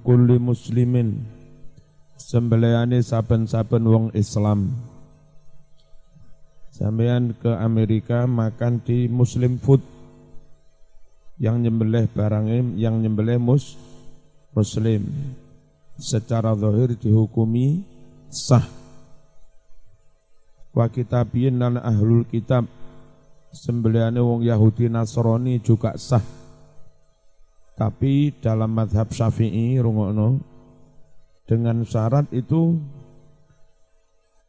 kulli 0.00 0.40
muslimin. 0.40 1.24
Sembelihane 2.16 3.02
saben-saben 3.02 3.84
wong 3.84 4.06
Islam. 4.14 4.72
Sampean 6.72 7.36
ke 7.36 7.52
Amerika 7.52 8.24
makan 8.24 8.80
di 8.80 9.10
Muslim 9.10 9.60
food. 9.60 9.82
Yang 11.36 11.56
nyembelih 11.68 12.06
barangnya 12.08 12.62
yang 12.78 13.02
nyembelih 13.02 13.36
mus 13.42 13.76
muslim. 14.56 15.04
Secara 15.98 16.54
zahir 16.56 16.96
dihukumi 16.96 17.84
sah. 18.32 18.64
Wa 20.72 20.88
kitabiyin 20.88 21.60
lan 21.60 21.76
ahlul 21.76 22.24
kitab. 22.24 22.64
Sembelihane 23.52 24.22
wong 24.22 24.40
Yahudi 24.46 24.88
Nasrani 24.88 25.60
juga 25.60 25.92
sah 26.00 26.41
tapi 27.72 28.36
dalam 28.38 28.68
madhab 28.68 29.08
syafi'i 29.08 29.80
rungokno 29.80 30.40
dengan 31.48 31.82
syarat 31.88 32.28
itu 32.32 32.76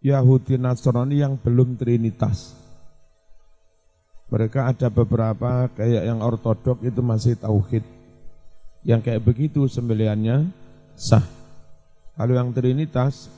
Yahudi 0.04 0.60
Nasrani 0.60 1.24
yang 1.24 1.40
belum 1.40 1.80
trinitas. 1.80 2.60
Mereka 4.28 4.76
ada 4.76 4.92
beberapa 4.92 5.72
kayak 5.72 6.04
yang 6.04 6.20
ortodok 6.20 6.84
itu 6.84 7.00
masih 7.00 7.40
tauhid. 7.40 7.86
Yang 8.84 9.02
kayak 9.08 9.24
begitu 9.24 9.64
sembeliannya 9.72 10.52
sah. 11.00 11.24
Kalau 12.20 12.36
yang 12.36 12.52
trinitas 12.52 13.32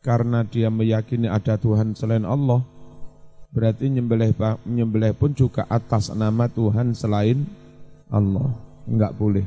karena 0.00 0.40
dia 0.48 0.72
meyakini 0.72 1.28
ada 1.28 1.60
Tuhan 1.60 1.92
selain 1.92 2.24
Allah, 2.24 2.64
berarti 3.52 3.92
nyembelih 3.92 4.32
nyembelih 4.64 5.12
pun 5.12 5.36
juga 5.36 5.68
atas 5.68 6.08
nama 6.16 6.48
Tuhan 6.48 6.96
selain 6.96 7.44
Allah 8.08 8.73
enggak 8.88 9.12
boleh. 9.16 9.46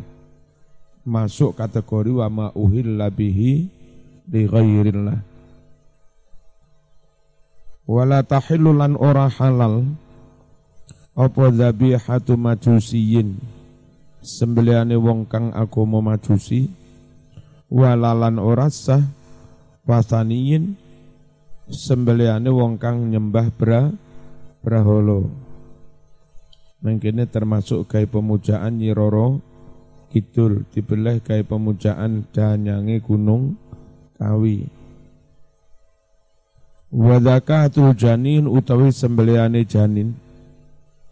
Masuk 1.08 1.56
kategori 1.56 2.12
wa 2.12 2.28
ma 2.28 2.48
uhilla 2.52 3.08
bihi 3.08 3.68
li 4.28 4.42
ghairillah. 4.44 5.20
Wala 7.88 8.20
tahillu 8.28 8.76
lan 8.76 9.00
ora 9.00 9.32
halal. 9.32 9.88
Apa 11.16 11.50
dzabihatu 11.50 12.36
majusiyin? 12.36 13.40
Sembelihane 14.20 15.00
wong 15.00 15.24
kang 15.26 15.56
agama 15.56 16.04
majusi. 16.04 16.68
Walalan 17.72 18.38
ora 18.44 18.68
sah. 18.68 19.02
Wasaniyin. 19.88 20.76
Sembelihane 21.72 22.52
wong 22.52 22.76
kang 22.76 23.08
nyembah 23.08 23.48
bra 23.56 23.88
braholo 24.60 25.47
Mengkini 26.88 27.28
termasuk 27.28 27.92
gaya 27.92 28.08
pemujaan 28.08 28.80
Nyiroro 28.80 29.44
Kidul 30.08 30.64
dibelah 30.72 31.20
gaya 31.20 31.44
pemujaan 31.44 32.24
Danyangi 32.32 33.04
Gunung 33.04 33.60
Kawi. 34.16 34.64
Wadakatul 36.88 37.92
janin 37.92 38.48
utawi 38.48 38.96
sembeliane 38.96 39.68
janin 39.68 40.16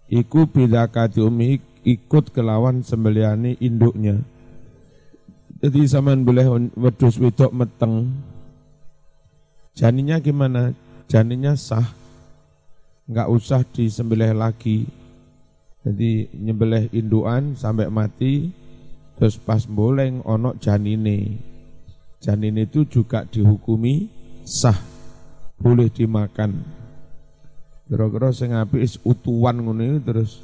iku 0.07 0.47
bidakati 0.47 1.19
umi 1.19 1.59
ikut 1.83 2.31
kelawan 2.31 2.79
sembeliane 2.79 3.59
induknya. 3.59 4.23
Jadi 5.59 5.91
zaman 5.91 6.23
boleh 6.23 6.71
wedus 6.79 7.19
wedok 7.19 7.51
meteng. 7.51 8.15
Janinnya 9.75 10.23
gimana? 10.23 10.71
Janinnya 11.11 11.59
sah. 11.59 11.91
Enggak 13.11 13.27
usah 13.27 13.61
disembelih 13.75 14.31
lagi 14.31 14.87
jadi 15.85 16.25
nyembelih 16.33 16.89
induan 16.97 17.53
sampai 17.53 17.93
mati, 17.93 18.49
terus 19.21 19.37
pas 19.37 19.61
boleng 19.69 20.25
onok 20.25 20.57
janine. 20.57 21.37
Janine 22.17 22.65
itu 22.65 22.89
juga 22.89 23.21
dihukumi 23.29 24.09
sah, 24.41 24.81
boleh 25.61 25.85
dimakan. 25.93 26.57
Kira-kira 27.85 28.33
sing 28.33 28.57
apik 28.57 28.81
utuhan 29.05 29.61
ngono 29.61 30.01
terus 30.01 30.41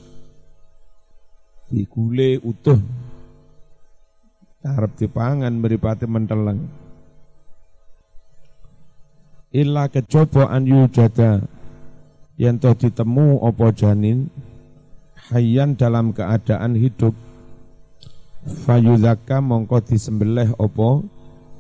digule 1.74 2.38
utuh. 2.46 2.78
Harap 4.62 4.94
dipangan 4.94 5.50
meripati 5.58 6.06
menteleng. 6.06 6.70
Illa 9.50 9.90
kecoba 9.90 10.54
an 10.54 10.70
yujada 10.70 11.42
yang 12.38 12.62
toh 12.62 12.78
ditemu 12.78 13.42
opo 13.42 13.74
janin 13.74 14.30
hayyan 15.32 15.80
dalam 15.80 16.12
keadaan 16.12 16.76
hidup. 16.76 17.16
Fayuzaka 18.42 19.38
mongko 19.38 19.86
disembelih 19.86 20.50
opo 20.58 21.06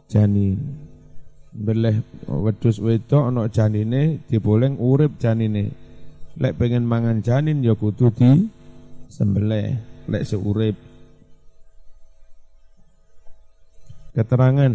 janin 0.09 0.57
beleh 1.51 1.99
wedus 2.25 2.79
wedok 2.79 3.27
ana 3.27 3.45
janine 3.51 4.23
diboleng 4.25 4.79
urip 4.79 5.19
janine. 5.21 5.71
Lek 6.39 6.55
pengen 6.55 6.87
mangan 6.87 7.19
janin 7.19 7.59
ya 7.59 7.75
kudu 7.75 8.07
di 8.15 8.47
sembelih 9.11 9.75
lek 10.07 10.23
seurip 10.23 10.75
keterangan. 14.15 14.73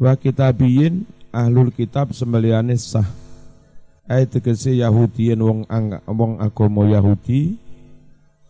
Wa 0.00 0.16
kitabiyin 0.16 1.04
ahlul 1.30 1.68
kitab 1.70 2.16
sembelihane 2.16 2.74
sah 2.80 3.04
ayat 4.10 4.34
tegese 4.34 4.74
Yahudiyen 4.74 5.38
wong 5.38 5.60
ang, 5.70 6.02
wong 6.10 6.42
agama 6.42 6.82
Yahudi? 6.90 7.54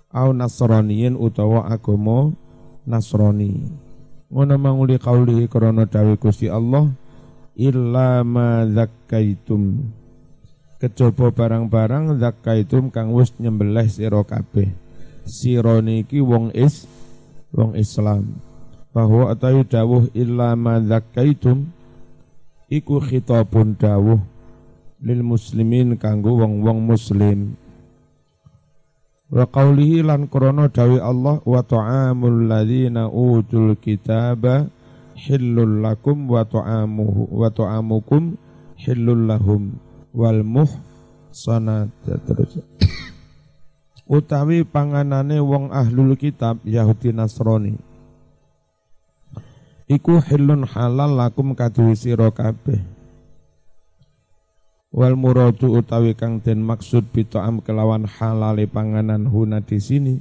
Au 0.09 0.33
Nasraniyin 0.33 1.15
utawa 1.15 1.69
agama 1.69 2.33
Nasrani. 2.89 3.69
Ngono 4.33 4.55
manguli 4.57 4.97
kauli 4.97 5.47
krana 5.47 5.85
dawuh 5.85 6.17
Gusti 6.19 6.49
Allah 6.49 6.89
illa 7.55 8.25
ma 8.25 8.65
zakkaitum. 8.67 9.85
Kejaba 10.81 11.29
barang-barang 11.29 12.17
zakkaitum 12.19 12.89
kang 12.89 13.13
wis 13.13 13.31
nyembelih 13.37 13.87
sira 13.87 14.25
kabeh. 14.25 14.73
Sira 15.29 15.79
niki 15.85 16.25
wong 16.25 16.51
is 16.57 16.89
wong 17.53 17.77
Islam. 17.77 18.41
Bahwa 18.91 19.31
atawi 19.31 19.63
dawuh 19.63 20.11
illa 20.17 20.59
ma 20.59 20.83
zakkaitum 20.83 21.71
iku 22.67 22.99
khitabun 22.99 23.79
dawuh 23.79 24.19
lil 25.01 25.25
muslimin 25.25 25.97
kanggo 25.97 26.37
wong-wong 26.37 26.85
muslim. 26.85 27.57
Wa 29.31 29.47
qawlihi 29.47 30.05
lan 30.05 30.27
krana 30.29 30.69
dawi 30.69 30.99
Allah 31.01 31.41
wa 31.41 31.63
ta'amul 31.63 32.51
ladzina 32.51 33.07
utul 33.09 33.79
kitaba 33.79 34.67
hillul 35.15 35.81
lakum 35.81 36.27
wa 36.27 36.43
ta'amuhu 36.43 37.31
wa 37.31 37.49
ta'amukum 37.49 38.35
hillul 38.77 39.31
lahum 39.31 39.79
wal 40.13 40.43
muhsanat. 40.43 41.95
Terus 42.05 42.59
utawi 44.19 44.67
panganane 44.67 45.39
wong 45.39 45.71
ahlul 45.71 46.19
kitab 46.19 46.59
Yahudi 46.67 47.15
Nasrani. 47.15 47.79
Iku 49.87 50.23
hillun 50.23 50.67
halal 50.67 51.19
lakum 51.19 51.55
kaduwi 51.55 51.95
sira 51.95 52.35
kabeh 52.35 53.00
Wal 54.91 55.15
muradu 55.15 55.79
utawi 55.79 56.19
kang 56.19 56.43
den 56.43 56.67
maksud 56.67 57.15
bitoam 57.15 57.63
kelawan 57.63 58.11
halale 58.11 58.67
panganan 58.67 59.23
huna 59.31 59.63
di 59.63 59.79
sini. 59.79 60.19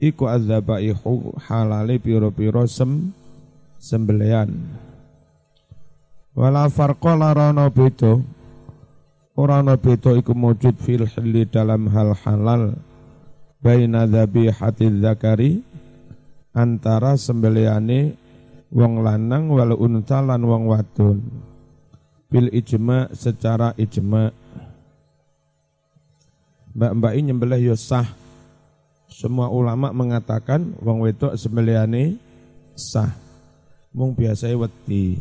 Iku 0.00 0.32
adzabaihu 0.32 1.36
halale 1.44 2.00
piro-piro 2.00 2.64
sem 2.64 3.12
sembelian. 3.76 4.48
Wala 6.32 6.72
farqa 6.72 7.20
larana 7.20 7.68
beda. 7.68 8.16
Ora 9.36 9.60
ana 9.60 9.76
beda 9.76 10.16
iku 10.16 10.32
mujud 10.32 10.80
fil 10.80 11.04
hilli 11.04 11.44
dalam 11.44 11.84
hal 11.92 12.16
halal. 12.24 12.80
Baina 13.60 14.08
dzabihati 14.08 14.88
zakari 15.04 15.60
antara 16.56 17.12
sembeliane 17.20 18.16
wong 18.72 19.04
lanang 19.04 19.52
wal 19.52 19.76
unta 19.76 20.24
lan 20.24 20.46
wong 20.48 20.64
wadon 20.70 21.18
bil 22.28 22.52
ijma 22.52 23.08
secara 23.16 23.72
ijma. 23.80 24.30
Mbak-mbak 26.76 27.12
ini 27.16 27.32
nyembelih 27.32 27.72
yo 27.72 27.76
sah. 27.76 28.06
Semua 29.08 29.48
ulama 29.48 29.90
mengatakan 29.90 30.76
wong 30.84 31.02
wedok 31.02 31.34
sembelihane 31.34 32.20
sah. 32.76 33.10
Mung 33.90 34.12
biasa 34.12 34.52
wedi. 34.52 35.16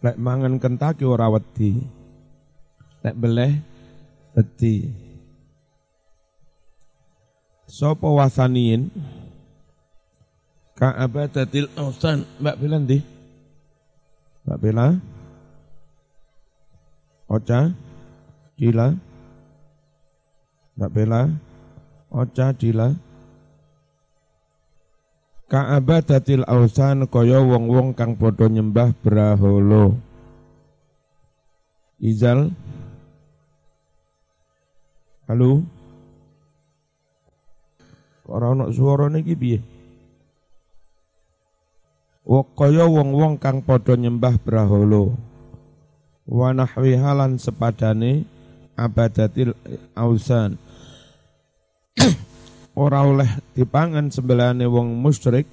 Lek 0.00 0.16
mangan 0.16 0.56
kentaki 0.62 1.02
ora 1.04 1.28
wedi. 1.28 1.74
Lek 3.02 3.18
beleh 3.18 3.52
wedi. 4.38 4.88
Sapa 7.66 8.06
wasaniin? 8.06 8.88
Ka 10.78 10.94
abadatil 10.94 11.66
ausan. 11.74 12.22
Mbak 12.38 12.56
bilang 12.62 12.86
di 12.86 13.13
Mbak 14.44 14.58
Bella? 14.60 14.88
Ocha? 17.28 17.72
Gila? 18.60 18.92
Mbak 20.76 20.90
Bella? 20.92 21.22
oca 22.14 22.54
dila 22.54 22.94
Ka'abadatil 25.50 26.46
ausan 26.48 27.04
kaya 27.10 27.36
wong-wong 27.44 27.92
kang 27.92 28.16
padha 28.16 28.48
nyembah 28.48 28.96
braholo. 29.04 29.92
Izal 32.00 32.48
Halo 35.28 35.62
Ora 38.24 38.56
ana 38.56 38.72
suarane 38.72 39.20
iki 39.20 39.36
Kaya 42.24 42.88
wong-wong 42.88 43.36
kang 43.36 43.60
padha 43.60 44.00
nyembah 44.00 44.40
braholo. 44.40 45.12
Wa 46.24 46.56
nahwi 46.56 46.96
halan 46.96 47.36
sepadane 47.36 48.24
abadatil 48.80 49.52
ausan. 49.92 50.56
Ora 52.74 53.04
oleh 53.04 53.28
dipangan 53.52 54.08
sembelane 54.08 54.64
wong 54.64 54.96
musyrik. 54.96 55.44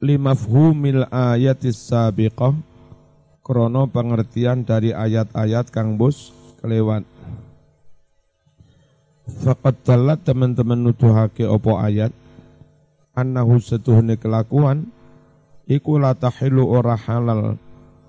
Limafhumil 0.00 1.04
ayatis 1.12 1.76
sabiqah 1.92 2.56
krono 3.44 3.92
pengertian 3.92 4.64
dari 4.64 4.96
ayat-ayat 4.96 5.68
kang 5.68 6.00
bus 6.00 6.32
kelewat. 6.64 7.04
Fakat 9.44 9.84
dalat 9.84 10.24
teman-teman 10.24 10.80
nuduhake 10.80 11.44
opo 11.44 11.76
ayat 11.76 12.08
annahu 13.18 13.58
setuhne 13.58 14.14
kelakuan 14.14 14.94
iku 15.66 15.98
la 15.98 16.14
tahilu 16.14 16.64
ora 16.70 16.94
halal. 16.94 17.58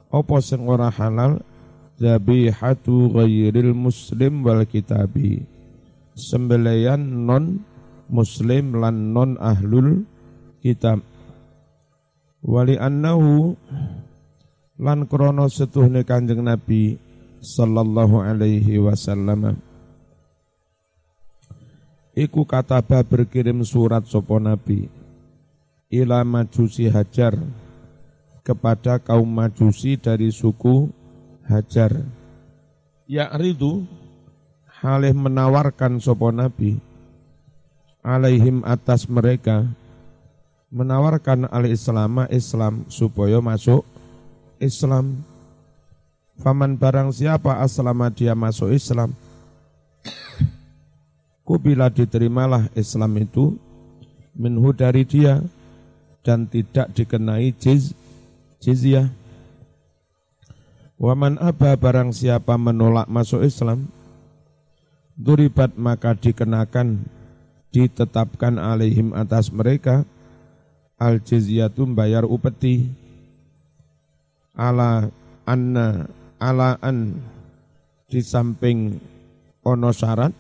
Opo 0.10 0.38
sing 0.42 0.66
ora 0.66 0.90
halal? 0.90 1.42
Zabihatu 2.00 3.12
ghairil 3.12 3.76
muslim 3.76 4.46
wal 4.48 4.64
kitabi. 4.64 5.44
Sembelian 6.16 7.28
non 7.28 7.60
muslim 8.08 8.80
lan 8.80 9.12
non 9.12 9.36
ahlul 9.36 10.08
kitab. 10.64 11.04
Wali 12.40 12.80
annahu 12.80 13.60
lan 14.80 15.04
krono 15.12 15.52
setuhne 15.52 16.08
kanjeng 16.08 16.40
nabi 16.40 16.96
sallallahu 17.44 18.24
alaihi 18.24 18.80
wasallam. 18.80 19.60
Iku 22.16 22.48
kataba 22.48 23.04
berkirim 23.04 23.64
surat 23.64 24.08
sopo 24.08 24.40
nabi 24.40 24.99
ila 25.90 26.22
majusi 26.22 26.86
hajar 26.86 27.34
kepada 28.46 29.02
kaum 29.02 29.26
majusi 29.26 29.98
dari 29.98 30.30
suku 30.30 30.90
hajar. 31.50 32.06
Ya'ridu 33.10 33.90
halih 34.82 35.18
menawarkan 35.18 35.98
sopo 35.98 36.30
nabi 36.30 36.78
alaihim 38.06 38.62
atas 38.64 39.10
mereka 39.10 39.66
menawarkan 40.70 41.50
al 41.50 41.66
islam 41.66 42.30
Islam 42.30 42.86
supaya 42.88 43.42
masuk 43.42 43.82
Islam. 44.62 45.26
Faman 46.40 46.80
barang 46.80 47.12
siapa 47.12 47.60
aslama 47.60 48.08
dia 48.08 48.32
masuk 48.32 48.72
Islam 48.72 49.12
kubila 51.50 51.90
diterimalah 51.90 52.70
Islam 52.78 53.10
itu 53.18 53.58
minhu 54.38 54.70
dari 54.70 55.02
dia 55.02 55.42
dan 56.30 56.46
tidak 56.46 56.94
dikenai 56.94 57.50
jiz, 57.58 57.98
jizyah. 58.62 59.10
Waman 61.02 61.42
aba 61.42 61.74
barang 61.74 62.14
siapa 62.14 62.54
menolak 62.54 63.10
masuk 63.10 63.42
Islam 63.42 63.90
duribat 65.18 65.74
maka 65.74 66.14
dikenakan 66.14 67.02
ditetapkan 67.74 68.62
alaihim 68.62 69.18
atas 69.18 69.50
mereka. 69.50 70.06
Al 71.00 71.18
jizyatu 71.18 71.90
bayar 71.90 72.30
upeti. 72.30 72.92
Ala 74.54 75.08
anna 75.48 76.12
ala 76.38 76.76
an 76.84 77.18
di 78.06 78.22
samping 78.22 79.02
ono 79.66 79.90
syarat. 79.90 80.36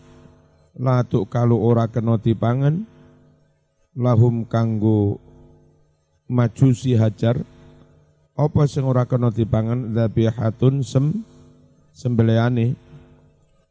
Latuk 0.79 1.33
kalau 1.33 1.59
ora 1.63 1.89
kena 1.89 2.21
dipangan. 2.21 2.85
Lahum 3.99 4.43
kanggo 4.47 5.19
majusi 6.29 6.93
hajar 6.93 7.41
apa 8.37 8.61
sing 8.69 8.85
ora 8.85 9.03
kena 9.03 9.33
dipangan 9.33 9.91
dzabihatun 9.91 10.85
sem 10.85 11.25
sembelihane 11.91 12.77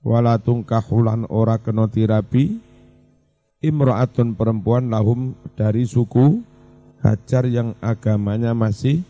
wala 0.05 0.37
tungkahulan 0.37 1.25
ora 1.31 1.56
kena 1.56 1.88
dirabi 1.88 2.58
imro'atun 3.64 4.37
perempuan 4.37 4.90
lahum 4.93 5.32
dari 5.56 5.88
suku 5.88 6.58
Hajar 6.99 7.46
yang 7.46 7.78
agamanya 7.78 8.58
masih 8.58 9.06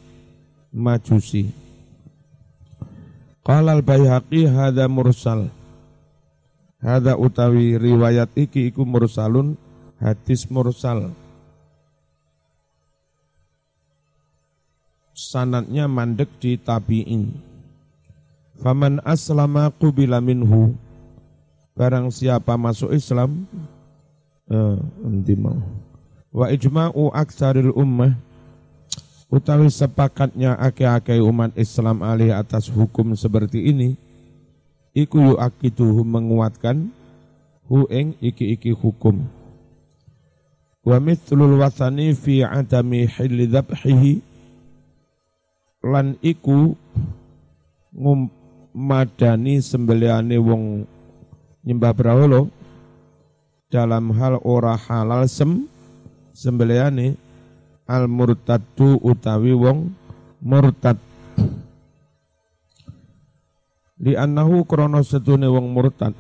majusi. 0.68 1.48
Qala 3.40 3.80
al-Baihaqi 3.80 4.44
hadza 4.44 4.84
mursal. 4.92 5.48
Hadza 6.84 7.16
utawi 7.16 7.80
riwayat 7.80 8.28
iki 8.36 8.68
iku 8.68 8.84
mursalun 8.84 9.56
hadis 9.96 10.44
mursal. 10.52 11.16
Sanatnya 15.18 15.90
mandek 15.90 16.30
di 16.38 16.54
tabi'in. 16.54 17.34
Faman 18.62 19.02
aslama 19.02 19.66
qubila 19.74 20.22
minhu. 20.22 20.78
Barang 21.74 22.14
siapa 22.14 22.54
masuk 22.54 22.94
Islam, 22.94 23.42
eh, 24.46 24.78
mau. 25.34 25.58
Wa 26.30 26.54
ijma'u 26.54 27.10
aksaril 27.10 27.74
ummah, 27.74 28.14
utawi 29.26 29.66
sepakatnya 29.74 30.54
ake-ake 30.54 31.18
umat 31.18 31.50
Islam 31.58 32.06
alih 32.06 32.30
atas 32.30 32.70
hukum 32.70 33.18
seperti 33.18 33.74
ini, 33.74 33.98
iku 34.94 35.34
yu'akituhu 35.34 36.06
menguatkan 36.06 36.94
hu 37.66 37.90
ing 37.90 38.14
iki-iki 38.22 38.70
hukum. 38.70 39.26
Wa 40.86 41.02
mithlul 41.02 41.58
wasani 41.58 42.14
fi 42.14 42.46
adami 42.46 43.02
hilli 43.10 43.50
dhabhihi 43.50 44.38
lan 45.88 46.20
iku 46.20 46.76
ngum 47.96 48.29
madani 48.76 49.58
sembelihane 49.64 50.37
wong 50.37 50.85
nyembah 51.64 51.93
brahala 51.96 52.44
dalam 53.73 54.12
hal 54.17 54.40
ora 54.44 54.76
halal 54.76 55.25
sem 55.28 55.66
sembelihane 56.37 57.16
al 57.88 58.04
murtadu 58.07 59.00
utawi 59.00 59.57
wong 59.57 59.92
murtad. 60.45 61.00
Di 63.99 64.14
annahu 64.14 64.62
krono 64.62 65.02
setune 65.02 65.50
wong 65.50 65.75
murtad 65.75 66.14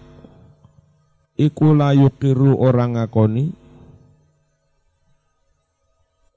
iku 1.38 1.76
la 1.78 1.94
yukiru 1.94 2.58
orang 2.58 2.98
ngakoni. 2.98 3.54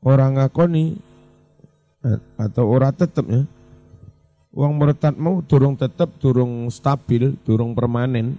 Orang 0.02 0.38
ngakoni 0.38 0.98
atau 2.38 2.66
ora 2.66 2.90
tetep 2.90 3.26
ya 3.30 3.46
Wong 4.52 4.76
murtad 4.76 5.16
mau 5.16 5.40
durung 5.40 5.80
tetep 5.80 6.12
durung 6.20 6.68
stabil, 6.68 7.40
durung 7.48 7.72
permanen. 7.72 8.36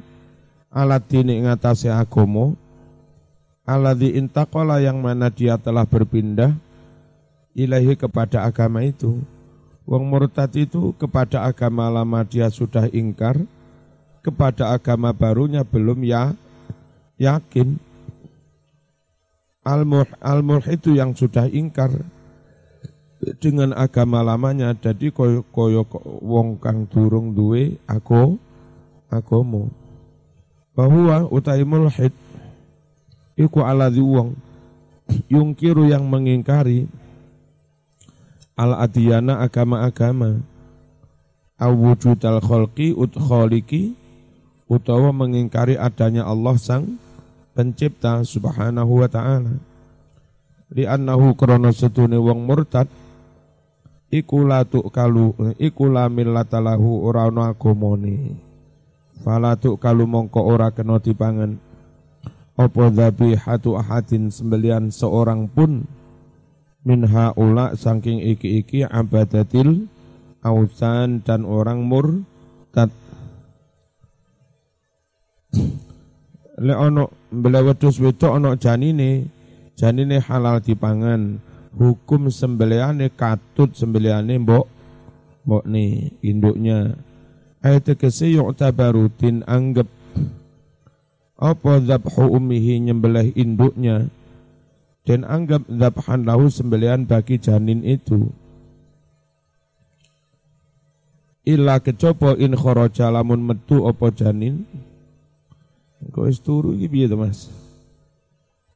Alat 0.69 1.09
dini 1.09 1.41
ngatasi 1.41 1.89
agomo. 1.89 2.53
Aladhi 3.65 4.21
intakola 4.21 4.77
yang 4.85 5.01
mana 5.01 5.33
dia 5.33 5.57
telah 5.57 5.89
berpindah 5.89 6.53
ilahi 7.57 7.97
kepada 7.97 8.45
agama 8.45 8.85
itu. 8.85 9.25
Wong 9.89 10.05
murtad 10.05 10.53
itu 10.53 10.93
kepada 11.01 11.49
agama 11.49 11.89
lama 11.89 12.21
dia 12.29 12.53
sudah 12.53 12.93
ingkar, 12.93 13.41
kepada 14.21 14.69
agama 14.77 15.17
barunya 15.17 15.65
belum 15.65 16.05
ya 16.05 16.37
yakin. 17.17 17.81
Al-mulh 19.65 20.67
itu 20.69 20.93
yang 20.93 21.17
sudah 21.17 21.47
ingkar, 21.49 21.95
dengan 23.39 23.71
agama 23.79 24.19
lamanya 24.21 24.75
jadi 24.75 25.15
koyo 25.15 25.47
koyo 25.55 25.87
wong 26.23 26.59
kang 26.59 26.91
durung 26.91 27.31
duwe 27.31 27.79
aku 27.87 28.35
agomo 29.07 29.71
bahwa 30.75 31.31
utai 31.31 31.63
mulhid 31.63 32.11
iku 33.39 33.63
aladhi 33.63 34.03
wong 34.03 34.35
yungkiru 35.31 35.87
yang 35.87 36.03
mengingkari 36.09 36.91
al 38.59 38.75
adiyana 38.75 39.39
agama-agama 39.45 40.43
awujudal 41.63 42.43
kholqi 42.43 42.91
ut 42.91 43.15
kholiki 43.15 43.95
utawa 44.67 45.15
mengingkari 45.15 45.79
adanya 45.79 46.27
Allah 46.27 46.59
sang 46.59 46.99
pencipta 47.53 48.25
subhanahu 48.25 49.05
wa 49.05 49.09
ta'ala. 49.09 49.53
Li 50.73 50.89
annahu 50.89 51.37
krono 51.37 51.69
setune 51.69 52.17
wong 52.17 52.49
murtad 52.49 52.89
iku 54.13 54.45
la 54.45 54.69
kalu 54.69 55.57
iku 55.57 55.89
la 55.89 56.13
millatalahu 56.13 57.09
ora 57.09 57.33
ana 57.33 57.57
agamane 57.57 58.37
Fala 59.23 59.55
kalu 59.55 60.03
mongko 60.03 60.43
ora 60.43 60.75
kena 60.75 60.99
dipangan. 60.99 61.55
Apa 62.59 62.91
dzabihatu 62.91 63.79
ahadin 63.79 64.35
sembelian 64.35 64.91
seorang 64.91 65.47
pun? 65.47 65.87
Min 66.83 67.07
haula 67.07 67.79
saking 67.79 68.19
iki-iki 68.19 68.83
abadatil 68.83 69.87
ausan 70.43 71.23
dan 71.23 71.47
orang 71.47 71.87
murtad. 71.87 72.91
Le 76.59 76.75
ono 76.75 77.15
mbele 77.31 77.71
wedhus 77.71 78.03
ono 78.03 78.59
janine 78.59 79.31
janine 79.79 80.19
halal 80.19 80.59
dipangan 80.59 81.39
hukum 81.77 82.29
sembeliane 82.29 83.09
katut 83.13 83.73
sembeliane 83.73 84.37
mbok 84.41 84.67
mbok 85.49 85.65
nih 85.67 86.13
induknya. 86.23 86.97
Ayat 87.63 87.95
tegese 87.95 88.27
yu'tabarutin 88.35 89.47
anggap 89.47 89.87
apa 91.39 91.73
zabhu 91.83 92.27
ummihi 92.27 92.83
nyembelih 92.91 93.35
induknya. 93.39 94.11
Dan 95.03 95.27
anggap 95.27 95.67
zabhan 95.67 96.23
lahu 96.23 96.47
sembelian 96.47 97.11
bagi 97.11 97.39
janin 97.43 97.83
itu. 97.83 98.31
Illa 101.43 101.83
kecopo 101.83 102.39
in 102.39 102.55
kharaja 102.55 103.11
lamun 103.11 103.43
metu 103.43 103.83
apa 103.83 104.15
janin. 104.15 104.63
Kok 106.03 106.23
wis 106.27 106.39
turu 106.39 106.75
iki 106.75 106.87
piye 106.87 107.07
to 107.11 107.19
Mas 107.19 107.62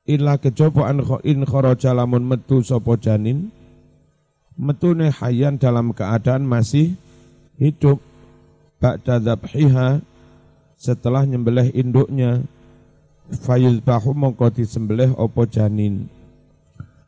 illa 0.06 0.38
kecopo 0.38 0.86
in 1.26 1.42
kharaja 1.42 1.90
lamun 1.92 2.22
metu 2.24 2.62
sapa 2.62 2.94
janin. 2.96 3.50
Metune 4.56 5.12
hayan 5.12 5.60
dalam 5.60 5.92
keadaan 5.92 6.48
masih 6.48 6.96
hidup. 7.60 8.00
Ba'da 8.80 9.20
dzabhiha 9.20 10.00
setelah 10.80 11.28
nyembelih 11.28 11.74
induknya. 11.76 12.40
Bahu 13.82 14.14
mongko 14.14 14.54
disembelih 14.54 15.12
opo 15.18 15.44
janin. 15.44 16.08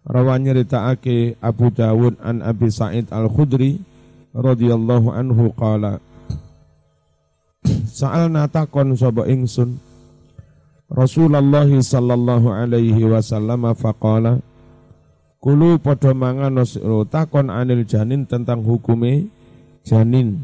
Rawan 0.09 0.45
nyeritakake 0.45 1.37
Abu 1.39 1.69
Dawud 1.69 2.17
an 2.25 2.41
Abi 2.41 2.73
Sa'id 2.73 3.13
Al-Khudri 3.13 3.77
radhiyallahu 4.33 5.13
anhu 5.13 5.53
qala 5.53 6.01
Sa'alna 7.69 8.49
takon 8.49 8.97
sapa 8.97 9.29
ingsun 9.29 9.77
Rasulullah 10.89 11.69
sallallahu 11.69 12.49
alaihi 12.49 13.05
wasallam 13.05 13.69
faqala 13.77 14.41
Kulu 15.39 15.79
padha 15.79 16.11
mangan 16.19 16.67
takon 17.07 17.47
anil 17.47 17.87
janin 17.87 18.27
tentang 18.27 18.59
hukume 18.67 19.31
janin. 19.87 20.43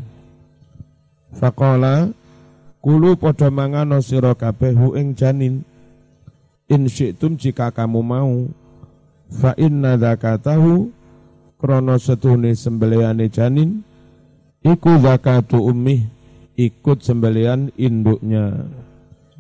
Faqala 1.34 2.14
kulu 2.78 3.18
padha 3.18 3.50
mangano 3.50 3.98
sira 3.98 4.38
kabeh 4.38 4.70
ing 4.94 5.18
janin. 5.18 5.66
In 6.70 6.86
syi'tum 6.86 7.34
jika 7.34 7.74
kamu 7.74 8.00
mau. 8.06 8.46
Fa 9.34 9.50
inna 9.58 9.98
zakatahu 9.98 10.94
krana 11.58 11.98
setune 11.98 12.54
sembelihane 12.54 13.26
janin. 13.34 13.82
Iku 14.62 15.02
zakatu 15.02 15.58
ummi 15.58 16.06
ikut 16.54 17.02
sembelian 17.02 17.74
induknya 17.74 18.62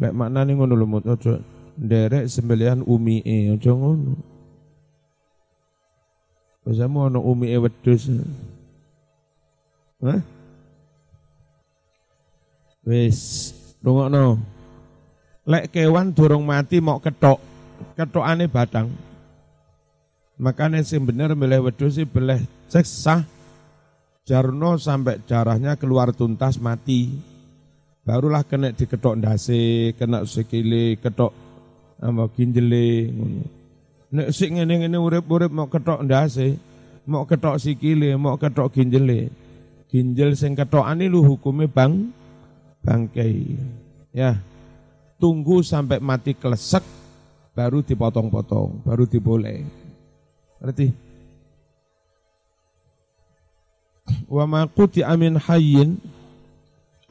lek 0.00 0.12
maknane 0.12 0.52
ngono 0.54 0.74
lho 0.74 0.86
mut 0.86 1.04
aja 1.06 1.38
nderek 1.78 2.26
sembelian 2.30 2.82
umi 2.86 3.22
e 3.22 3.54
aja 3.54 3.72
ngono 3.74 4.34
Biasamu 6.64 7.12
ono 7.12 7.20
umi 7.20 7.52
e 7.52 7.60
wedhus. 7.60 8.08
Hah? 10.00 10.20
Wis, 12.88 13.52
rungokno. 13.84 14.40
Lek 15.44 15.68
kewan 15.68 16.16
durung 16.16 16.48
mati 16.48 16.80
mau 16.80 16.96
ketok, 17.04 17.36
ketokane 18.00 18.48
batang. 18.48 18.88
Makanya 20.40 20.80
sing 20.80 21.04
bener 21.04 21.36
milih 21.36 21.68
wedhus 21.68 22.00
sih 22.00 22.08
boleh 22.08 22.40
sah 22.72 23.20
Jarno 24.24 24.80
sampai 24.80 25.20
darahnya 25.20 25.76
keluar 25.76 26.16
tuntas 26.16 26.56
mati. 26.56 27.12
Barulah 28.04 28.44
kena 28.44 28.68
diketok 28.68 29.16
ndase, 29.16 29.96
kena 29.96 30.28
sikile, 30.28 31.00
ketok 31.00 31.32
apa 32.04 32.28
ginjele. 32.36 33.08
Nek 34.12 34.28
sik 34.28 34.52
ngene-ngene 34.52 35.00
urip-urip 35.00 35.48
mau 35.48 35.72
ketok 35.72 36.04
ndase, 36.04 36.60
mau 37.08 37.24
ketok 37.24 37.56
sikile, 37.56 38.12
mau 38.20 38.36
ketok 38.36 38.76
ginjele. 38.76 39.32
Ginjel 39.88 40.36
sing 40.36 40.52
ketokane 40.52 41.08
lu 41.08 41.24
hukume 41.24 41.64
bang 41.64 42.12
bangkai. 42.84 43.56
Ya, 44.12 44.36
tunggu 45.16 45.64
sampai 45.64 45.96
mati 45.96 46.36
kelesek, 46.36 46.84
baru 47.56 47.80
dipotong-potong, 47.80 48.84
baru 48.84 49.08
diboleh. 49.08 49.64
Berarti 50.60 50.92
wa 54.28 54.44
maquti 54.44 55.00
amin 55.00 55.40
hayyin 55.40 55.96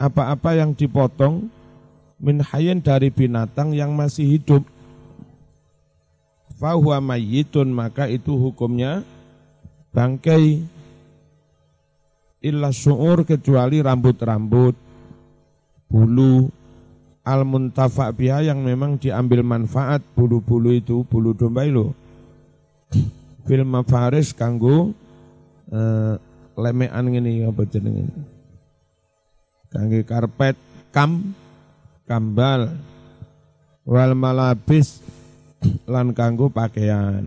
apa-apa 0.03 0.59
yang 0.59 0.75
dipotong 0.75 1.47
min 2.19 2.43
hayyin 2.43 2.83
dari 2.83 3.07
binatang 3.07 3.71
yang 3.71 3.95
masih 3.95 4.27
hidup. 4.27 4.63
Fahuwa 6.59 6.99
mayyitun 6.99 7.71
maka 7.71 8.11
itu 8.11 8.35
hukumnya 8.35 9.03
bangkai. 9.95 10.63
Illa 12.43 12.75
su'ur 12.75 13.23
kecuali 13.23 13.79
rambut-rambut 13.79 14.75
bulu 15.87 16.51
al 17.23 17.47
muntafa 17.47 18.11
biha 18.11 18.43
yang 18.43 18.59
memang 18.59 18.99
diambil 18.99 19.39
manfaat 19.47 20.03
bulu-bulu 20.11 20.75
itu 20.75 21.07
bulu 21.07 21.31
domba 21.31 21.63
itu. 21.63 21.95
Film 23.47 23.71
faris 23.87 24.35
kanggo 24.35 24.91
uh, 25.71 26.15
lemean 26.59 27.05
ngene 27.07 27.47
apa 27.47 27.63
jenenge 27.63 28.32
kangge 29.73 30.05
karpet 30.05 30.53
kam 30.93 31.33
kambal 32.05 32.69
wal 33.83 34.13
malabis 34.13 35.01
lan 35.89 36.13
kanggo 36.13 36.53
pakaian. 36.53 37.25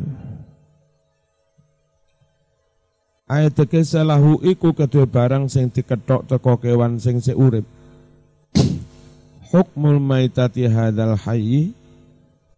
Ayat 3.26 3.59
salahu 3.83 4.38
iku 4.47 4.71
kedua 4.71 5.03
barang 5.11 5.50
sing 5.50 5.75
diketok 5.75 6.31
teko 6.31 6.62
kewan 6.62 7.03
sing 7.03 7.19
seurip 7.19 7.67
hukmul 9.50 9.99
maitati 10.03 10.67
hadal 10.71 11.19
hayyi 11.19 11.75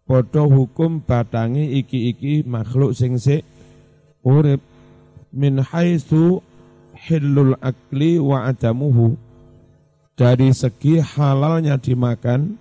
padha 0.05 0.45
hukum 0.45 1.01
batangi 1.01 1.81
iki-iki 1.81 2.45
makhluk 2.45 2.93
sing 2.93 3.17
sik 3.17 3.45
urip. 4.21 4.61
Min 5.29 5.61
haitsu 5.61 6.41
hillul 6.97 7.53
akli 7.61 8.17
wa 8.17 8.49
adamuhu 8.49 9.13
dari 10.19 10.51
segi 10.51 10.99
halalnya 10.99 11.79
dimakan 11.79 12.59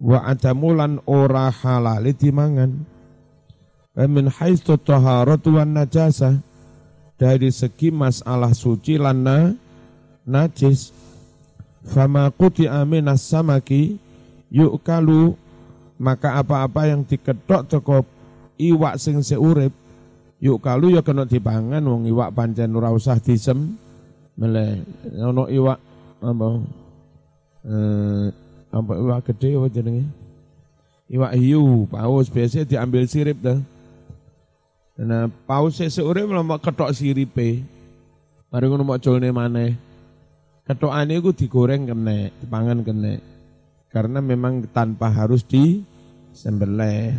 wa 0.00 0.24
adamulan 0.24 1.04
ora 1.04 1.52
halali 1.52 2.16
dimangan. 2.16 2.88
Wa 3.92 4.08
min 4.08 4.32
haitsu 4.32 4.80
taharatu 4.80 5.60
wan 5.60 5.76
najasa. 5.76 6.40
Dari 7.20 7.52
segi 7.52 7.92
masalah 7.92 8.56
suci 8.56 8.96
lan 8.96 9.20
najis. 10.24 10.96
Fama 11.84 12.32
kuti 12.32 12.64
aminas 12.64 13.20
samaki 13.20 14.00
yuk 14.48 14.80
kalu 14.80 15.36
maka 16.00 16.40
apa-apa 16.40 16.88
yang 16.88 17.04
diketok 17.04 17.68
teko 17.68 18.06
iwak 18.56 18.96
sing 19.02 19.20
seurip 19.20 19.74
yuk 20.40 20.62
kalu 20.62 20.94
ya 20.94 21.02
kena 21.04 21.26
dipangan 21.26 21.82
wong 21.84 22.08
iwak 22.08 22.32
pancen 22.32 22.72
ora 22.72 22.88
usah 22.88 23.20
disem. 23.20 23.76
Mele 24.40 24.88
ono 25.20 25.52
iwak 25.52 25.91
apa 26.22 26.46
eh 27.66 28.26
apa 28.72 28.92
iwak 28.96 29.20
gede 29.28 29.58
apa 29.58 29.66
jenenge 29.68 30.06
iwak 31.10 31.34
hiu 31.34 31.84
paus 31.90 32.30
biasa 32.30 32.64
diambil 32.64 33.04
sirip 33.10 33.42
dah 33.42 33.58
Nah, 35.02 35.24
paus 35.48 35.80
seurip 35.80 36.28
lama 36.28 36.60
ketok 36.60 36.92
siripe. 36.92 37.64
Mari 38.52 38.64
ngono 38.68 38.84
mau 38.84 39.00
colne 39.00 39.32
maneh. 39.32 39.72
Ketokane 40.68 41.16
itu 41.18 41.32
digoreng 41.32 41.88
kene, 41.88 42.30
dipangan 42.44 42.84
kene. 42.84 43.18
Karena 43.88 44.20
memang 44.20 44.68
tanpa 44.68 45.08
harus 45.08 45.42
di 45.42 45.80
sembelih. 46.36 47.16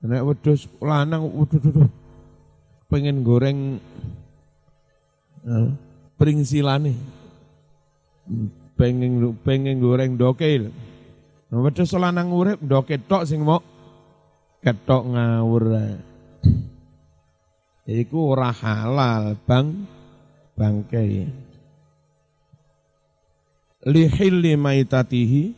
Nek 0.00 0.24
wedhus 0.24 0.64
lanang 0.80 1.28
waduh 1.28 1.60
waduh 1.60 1.90
pengen 2.88 3.20
goreng 3.26 3.76
uh, 5.44 5.68
pringsilane. 6.16 6.96
Pengen 8.78 9.36
pengen 9.44 9.76
goreng 9.82 10.16
dokil. 10.16 10.72
Nah, 11.50 11.58
wedhus 11.60 11.92
lanang 11.98 12.32
urip 12.32 12.62
doke 12.62 12.96
tok 13.04 13.28
sing 13.28 13.42
mau 13.44 13.60
ketok 14.64 15.02
ngawur. 15.10 15.64
Iku 17.90 18.32
ora 18.36 18.54
halal, 18.54 19.34
Bang. 19.44 19.84
Bangkai. 20.54 21.48
lihilli 23.84 24.60
maitatihi 24.60 25.56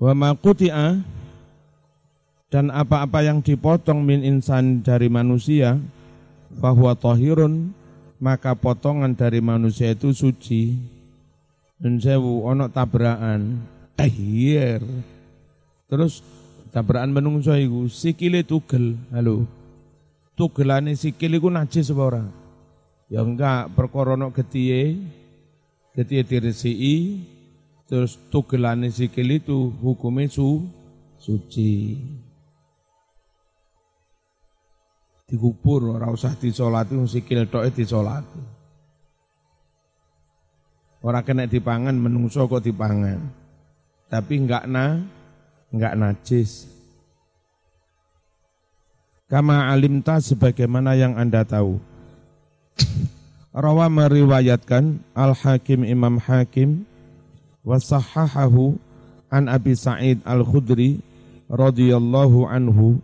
wa 0.00 0.12
maquti'a 0.16 1.04
dan 2.48 2.72
apa-apa 2.72 3.20
yang 3.24 3.44
dipotong 3.44 4.00
min 4.00 4.24
insan 4.24 4.80
dari 4.80 5.12
manusia 5.12 5.76
fahuwa 6.56 6.96
tahirun 6.96 7.74
maka 8.18 8.54
potongan 8.54 9.14
dari 9.14 9.42
manusia 9.42 9.94
itu 9.94 10.14
suci. 10.14 10.76
Dan 11.78 11.98
sewu 11.98 12.46
ono 12.46 12.70
tabrakan. 12.70 13.72
Tahir 13.94 14.82
terus 15.86 16.18
tabrakan 16.74 17.14
menungso 17.14 17.54
iku 17.54 17.86
sikile 17.86 18.42
tugel. 18.42 18.98
Halo. 19.14 19.46
Tugelane 20.34 20.98
sikil 20.98 21.38
iku 21.38 21.46
najis 21.46 21.94
apa 21.94 22.02
ora? 22.02 22.24
Ya 23.06 23.22
enggak 23.22 23.70
perkara 23.78 24.18
ono 24.18 24.34
getiye. 24.34 24.98
Getiye 25.94 26.26
diresiki. 26.26 26.94
Terus 27.86 28.18
tugelane 28.34 28.90
sikil 28.90 29.38
itu 29.38 29.70
hukumnya 29.78 30.26
su 30.26 30.66
suci 31.22 31.94
dikubur 35.24 35.96
ora 35.96 36.12
usah 36.12 36.36
disolati 36.36 36.94
sikil 37.08 37.48
tok 37.48 37.72
disolati 37.72 38.54
ora 41.04 41.20
kena 41.20 41.44
dipangan 41.44 41.92
menungso 41.92 42.48
kok 42.48 42.64
dipangan. 42.64 43.20
Tapi 44.08 44.34
enggak 44.40 44.64
na 44.64 45.04
enggak 45.68 45.94
najis. 46.00 46.64
Kama 49.28 49.68
alimta 49.68 50.16
sebagaimana 50.20 50.96
yang 50.96 51.20
Anda 51.20 51.44
tahu. 51.44 51.76
Rawa 53.54 53.86
meriwayatkan 53.86 54.98
Al-Hakim 55.14 55.86
Imam 55.86 56.18
Hakim 56.18 56.82
wasahahahu 57.62 58.74
an 59.30 59.46
Abi 59.46 59.78
Sa'id 59.78 60.18
Al-Khudri 60.26 60.98
radhiyallahu 61.46 62.50
anhu 62.50 62.98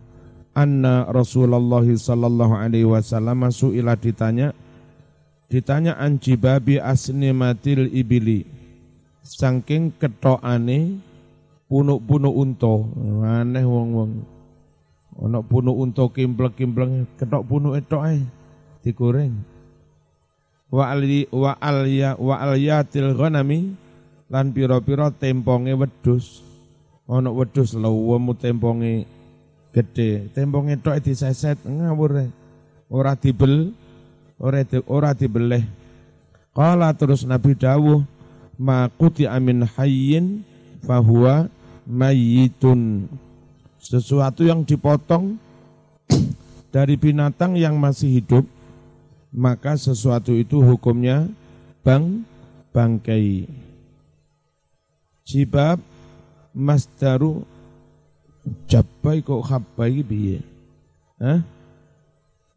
anna 0.51 1.07
Rasulullah 1.07 1.83
sallallahu 1.83 2.53
alaihi 2.55 2.87
wasallam 2.87 3.47
suila 3.51 3.95
ditanya 3.95 4.51
ditanya 5.51 5.99
an 5.99 6.15
jibabi 6.19 6.79
asnimatil 6.79 7.91
ibili. 7.91 8.47
Saking 9.21 9.93
ketokane 10.01 10.97
punuk-punuk 11.69 12.33
unta. 12.35 12.73
Aneh 13.21 13.63
wong-wong. 13.63 14.11
Ana 15.21 15.43
punuk 15.43 15.77
unta 15.77 16.07
kimplek-kimplek 16.09 17.19
ketok 17.19 17.43
punuk 17.45 17.77
etok 17.77 18.01
ae 18.07 18.23
digoreng. 18.81 19.35
Wa 20.71 20.95
ali 20.95 21.27
wa 21.29 21.53
alya 21.59 22.15
wa 22.15 22.39
alyatil 22.39 23.11
ghanami 23.13 23.75
lan 24.31 24.55
pira-pira 24.55 25.11
temponge 25.11 25.75
wedhus. 25.75 26.41
Ana 27.11 27.27
wedhus 27.27 27.75
lawemu 27.75 28.31
temponge 28.39 29.03
gedhe 29.71 30.27
temponge 30.35 30.79
tok 30.79 30.99
diseset 31.03 31.59
ngawur. 31.63 32.27
Ora 32.91 33.15
dibel 33.15 33.71
ora 34.35 34.65
di, 34.67 34.77
ora 34.89 35.11
dibeleh. 35.15 35.63
Qala 36.51 36.91
terus 36.91 37.23
nabi 37.23 37.55
dawuh 37.55 38.03
ma 38.59 38.91
quti 38.91 39.23
amin 39.23 39.63
hayyin 39.63 40.43
fahuwa 40.83 41.47
mayyitun. 41.87 43.07
Sesuatu 43.79 44.43
yang 44.43 44.67
dipotong 44.67 45.39
dari 46.69 46.99
binatang 46.99 47.55
yang 47.55 47.79
masih 47.79 48.21
hidup 48.21 48.45
maka 49.31 49.79
sesuatu 49.79 50.35
itu 50.35 50.59
hukumnya 50.59 51.31
bang 51.81 52.27
bangkai. 52.75 53.47
Jibab 55.23 55.79
masdaru 56.51 57.47
jabbai 58.65 59.21
kok 59.21 59.45
habbai 59.47 60.01
biye. 60.01 60.41
Hah? 61.21 61.41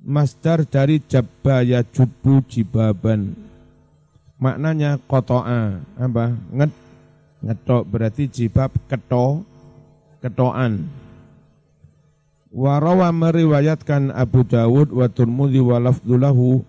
Masdar 0.05 0.68
dari 0.68 1.01
ya 1.01 1.81
jubu 1.81 2.44
jibaban. 2.44 3.33
Maknanya 4.37 5.01
kotoa. 5.09 5.81
Apa? 5.97 6.37
Nget, 6.53 6.73
ngetok 7.40 7.83
berarti 7.88 8.25
jibab 8.29 8.73
keto, 8.88 9.44
ketoan. 10.20 10.85
Warawa 12.55 13.11
meriwayatkan 13.11 14.14
Abu 14.14 14.47
Dawud 14.47 14.94
wa 14.94 15.09
Turmudi 15.11 15.59
wa 15.59 15.81
lafdulahu 15.81 16.62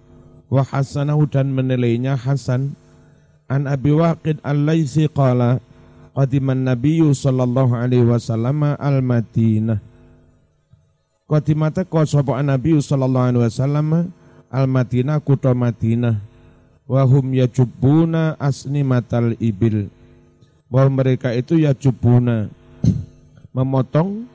wa 0.49 0.63
hasanahu 0.63 1.27
dan 1.27 1.51
menilainya 1.51 2.15
hasan. 2.15 2.73
An 3.45 3.69
Abi 3.69 3.93
Waqid 3.93 4.41
al-Laisi 4.41 5.05
qala 5.05 5.61
qadiman 6.15 6.63
nabiyyu 6.63 7.11
sallallahu 7.11 7.75
alaihi 7.75 8.07
wasallam 8.07 8.63
al 8.79 9.03
Madinah. 9.03 9.83
Qadimata 11.27 11.83
ko 11.83 12.05
sapa 12.07 12.39
nabi 12.39 12.79
sallallahu 12.79 13.27
alaihi 13.35 13.43
wasallam 13.51 13.89
al 14.47 14.65
Madinah 14.71 15.19
kutha 15.19 15.51
Madinah. 15.51 16.23
Wa 16.87 17.03
hum 17.03 17.35
yajubuna 17.35 18.39
asnimatal 18.39 19.35
ibil. 19.43 19.91
Bahwa 20.71 21.03
mereka 21.03 21.35
itu 21.35 21.59
yajubuna 21.59 22.47
memotong 23.51 24.29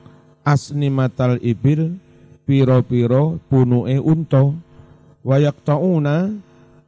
asnimatal 0.45 1.41
ibil 1.41 1.97
piro-piro 2.43 3.39
punu'e 3.47 4.01
unta 4.01 4.51
wa 5.21 5.35
yaqta'una 5.37 6.33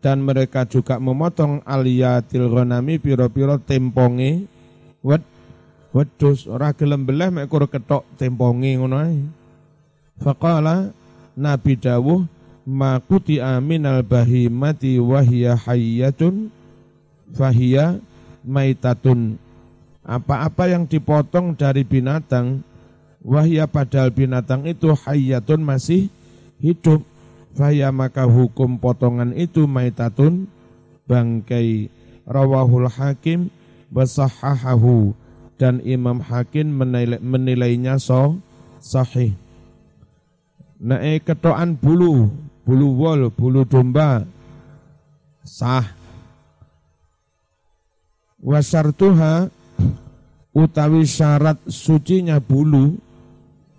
dan 0.04 0.18
mereka 0.20 0.68
juga 0.68 1.00
memotong 1.00 1.64
aliyatil 1.64 2.50
ghanami 2.52 3.00
piro-piro 3.00 3.62
temponge 3.62 4.50
wed 5.04 5.22
wedus 5.94 6.50
ora 6.50 6.74
gelem 6.74 7.06
belah 7.06 7.30
mek 7.30 7.52
kur 7.52 7.68
ketok 7.70 8.08
temponge 8.18 8.80
ngono 8.80 8.98
ae. 9.04 9.22
Faqala 10.24 10.90
nabi 11.38 11.78
dawuh 11.78 12.26
ma 12.64 12.98
kuti 13.04 13.44
aminal 13.44 14.02
bahimati 14.02 14.98
wahya 14.98 15.60
hayyatun 15.60 16.50
fahiya 17.36 18.00
maitatun. 18.42 19.38
Apa-apa 20.04 20.68
yang 20.68 20.84
dipotong 20.84 21.56
dari 21.56 21.88
binatang 21.88 22.60
wahya 23.24 23.68
padahal 23.68 24.12
binatang 24.12 24.68
itu 24.68 24.92
hayyatun 24.92 25.64
masih 25.64 26.12
hidup. 26.60 27.04
Fahya 27.54 27.94
maka 27.94 28.26
hukum 28.26 28.82
potongan 28.82 29.32
itu 29.38 29.70
maitatun 29.70 30.50
bangkai. 31.06 31.94
Rawahul 32.24 32.88
hakim 32.88 33.52
wasahahahu 33.94 35.14
dan 35.62 35.80
Imam 35.86 36.20
Hakim 36.20 36.74
menilai, 36.74 37.22
menilainya 37.22 38.02
so 38.02 38.42
sahih. 38.82 39.38
Nae 40.84 41.22
ketoan 41.24 41.80
bulu, 41.80 42.28
bulu 42.68 42.88
wol, 43.00 43.32
bulu 43.32 43.64
domba 43.64 44.28
sah. 45.48 45.88
Wasartuha 48.44 49.48
utawi 50.52 51.08
syarat 51.08 51.56
sucinya 51.72 52.44
bulu 52.44 53.00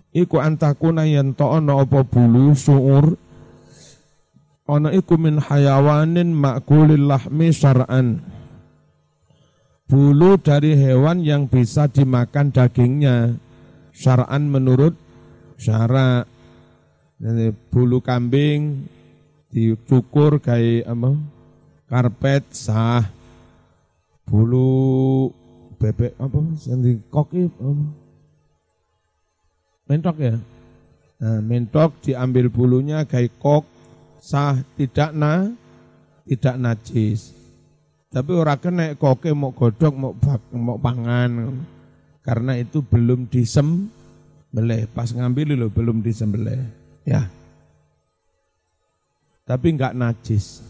iku 0.09 0.41
antakuna 0.41 1.05
yen 1.05 1.37
ono 1.37 1.79
apa 1.79 2.01
bulu 2.01 2.57
suur 2.57 3.13
ana 4.65 4.89
iku 4.89 5.21
min 5.21 5.37
hayawanin 5.37 6.33
makulil 6.33 7.05
lahmi 7.05 7.53
syar'an 7.53 8.25
bulu 9.85 10.41
dari 10.41 10.73
hewan 10.73 11.21
yang 11.21 11.45
bisa 11.45 11.85
dimakan 11.85 12.49
dagingnya. 12.49 13.37
Syara'an 13.95 14.49
menurut 14.49 14.97
syara. 15.55 16.25
Bulu 17.71 18.03
kambing 18.03 18.91
dicukur 19.53 20.43
kayak 20.43 20.89
apa? 20.89 21.11
Karpet 21.87 22.43
sah. 22.51 23.07
Bulu 24.25 25.29
bebek 25.79 26.17
apa? 26.19 26.39
Yang 26.67 26.79
dikoki 26.81 27.47
apa? 27.47 27.85
Mentok 29.85 30.17
ya? 30.17 30.35
Nah, 31.15 31.39
mentok 31.39 32.03
diambil 32.03 32.51
bulunya 32.51 33.07
kayak 33.07 33.37
kok 33.39 33.63
sah 34.19 34.59
tidak 34.75 35.15
na 35.15 35.53
tidak 36.27 36.57
najis 36.59 37.31
tapi 38.15 38.31
ora 38.31 38.55
kena 38.55 38.95
koke 38.95 39.27
mau 39.35 39.51
godok 39.51 39.91
mau 39.91 40.15
mau 40.55 40.79
pangan. 40.79 41.51
Karena 42.23 42.55
itu 42.55 42.79
belum 42.79 43.27
disem 43.27 43.91
beleh. 44.55 44.87
Pas 44.87 45.11
ngambil 45.11 45.59
lo 45.59 45.67
belum 45.67 45.99
disembelih. 45.99 46.63
Ya. 47.03 47.27
Tapi 49.43 49.67
enggak 49.75 49.99
najis. 49.99 50.63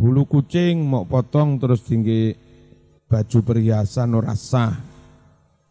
Bulu 0.00 0.24
kucing 0.24 0.80
mau 0.80 1.04
potong 1.04 1.60
terus 1.60 1.84
tinggi 1.84 2.32
baju 3.04 3.38
perhiasan 3.44 4.16
ora 4.16 4.32
sah. 4.32 4.80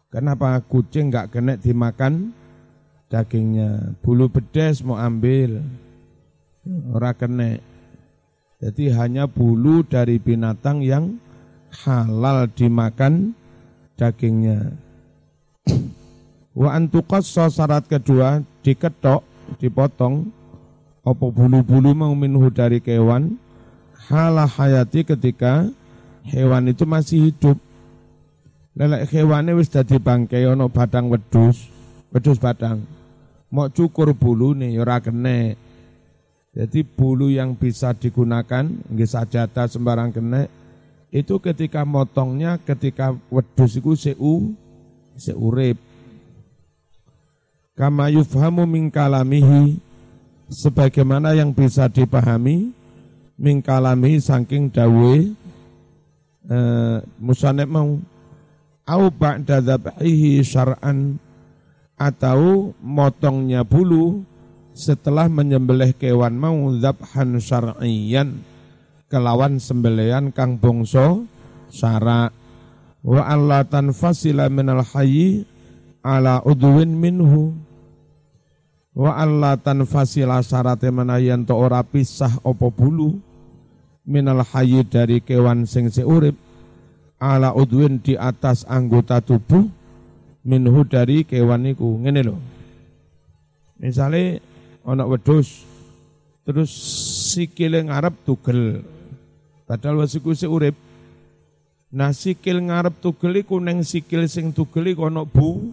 Kenapa 0.06 0.62
kucing 0.70 1.10
enggak 1.10 1.34
kena 1.34 1.58
dimakan 1.58 2.30
dagingnya? 3.10 3.98
Bulu 4.06 4.30
bedes 4.30 4.86
mau 4.86 5.02
ambil 5.02 5.66
ora 6.94 7.10
kena 7.10 7.58
Jadi 8.58 8.90
hanya 8.90 9.30
bulu 9.30 9.86
dari 9.86 10.18
binatang 10.18 10.82
yang 10.82 11.22
halal 11.86 12.50
dimakan 12.50 13.38
dagingnya. 13.94 14.74
Wa 16.58 16.74
antukas 16.74 17.30
syarat 17.30 17.86
kedua 17.86 18.42
diketok, 18.66 19.22
dipotong 19.62 20.34
apa 21.06 21.24
bulu-bulu 21.30 21.94
mau 21.94 22.12
dari 22.50 22.82
kewan 22.82 23.38
halah 24.10 24.50
hayati 24.50 25.06
ketika 25.06 25.70
hewan 26.26 26.74
itu 26.74 26.82
masih 26.82 27.30
hidup. 27.30 27.56
Lelek 28.74 29.10
hewane 29.10 29.54
wis 29.54 29.70
dadi 29.70 30.02
bangkai 30.02 30.46
ono 30.50 30.66
batang 30.66 31.10
wedus, 31.10 31.70
wedus 32.10 32.42
batang. 32.42 32.82
Mau 33.54 33.70
cukur 33.70 34.14
bulu 34.18 34.54
nih 34.54 34.78
ya 34.78 34.82
ora 34.82 34.98
kene. 34.98 35.67
Jadi 36.58 36.82
bulu 36.82 37.30
yang 37.30 37.54
bisa 37.54 37.94
digunakan 37.94 38.66
nggih 38.66 39.06
sajata 39.06 39.70
sembarang 39.70 40.10
kene 40.10 40.50
itu 41.14 41.38
ketika 41.38 41.86
motongnya 41.86 42.58
ketika 42.58 43.14
wedus 43.30 43.78
iku 43.78 43.94
seu 43.94 44.50
seurip. 45.14 45.78
Kama 47.78 48.10
yufhamu 48.10 48.66
min 48.66 48.90
kalamihi 48.90 49.78
sebagaimana 50.50 51.38
yang 51.38 51.54
bisa 51.54 51.86
dipahami 51.86 52.74
min 53.38 53.62
kalamihi 53.62 54.18
saking 54.18 54.66
dawe 54.66 55.14
eh, 56.50 56.98
mau 57.70 58.02
au 58.82 59.02
ba'da 59.14 59.62
dzabhihi 59.62 60.42
syar'an 60.42 61.22
atau 61.94 62.74
motongnya 62.82 63.62
bulu 63.62 64.26
setelah 64.78 65.26
menyembelih 65.26 65.90
kewan 65.98 66.38
mau 66.38 66.54
dzabhan 66.70 67.42
syar'iyan 67.42 68.38
kelawan 69.10 69.58
sembelian 69.58 70.30
kang 70.30 70.54
bongso 70.62 71.26
syara. 71.74 72.30
Wa 73.02 73.26
alla 73.26 73.66
tanfasila 73.66 74.46
minal 74.46 74.86
hayyi 74.86 75.42
ala 76.06 76.38
udwin 76.46 76.94
minhu. 76.94 77.58
Wa 78.94 79.18
alla 79.18 79.58
tanfasila 79.58 80.46
syarate 80.46 80.94
menayan 80.94 81.42
to 81.42 81.58
ora 81.58 81.82
pisah 81.82 82.38
opo 82.46 82.70
bulu. 82.70 83.18
Minal 84.06 84.46
hayyi 84.46 84.86
dari 84.86 85.18
kewan 85.18 85.66
sing 85.66 85.90
urip 86.06 86.38
ala 87.18 87.50
udwin 87.50 87.98
di 87.98 88.14
atas 88.14 88.62
anggota 88.70 89.18
tubuh 89.18 89.66
minhu 90.46 90.86
dari 90.86 91.26
kewan 91.26 91.66
iku 91.66 91.98
ngene 91.98 92.22
lho. 92.24 92.38
Misale 93.78 94.47
ana 94.88 95.04
wedhus 95.04 95.68
terus 96.48 96.72
sikile 97.36 97.84
ngarep 97.84 98.16
tugel 98.24 98.80
padahal 99.68 100.00
wasiku 100.00 100.32
urip 100.48 100.74
nah 101.92 102.12
sikil 102.16 102.64
ngarep 102.64 102.96
tugel 103.04 103.36
iku 103.36 103.60
ning 103.60 103.84
sikil 103.84 104.24
sing 104.24 104.56
tugel 104.56 104.88
iku 104.88 105.12
ana 105.12 105.28
bu 105.28 105.68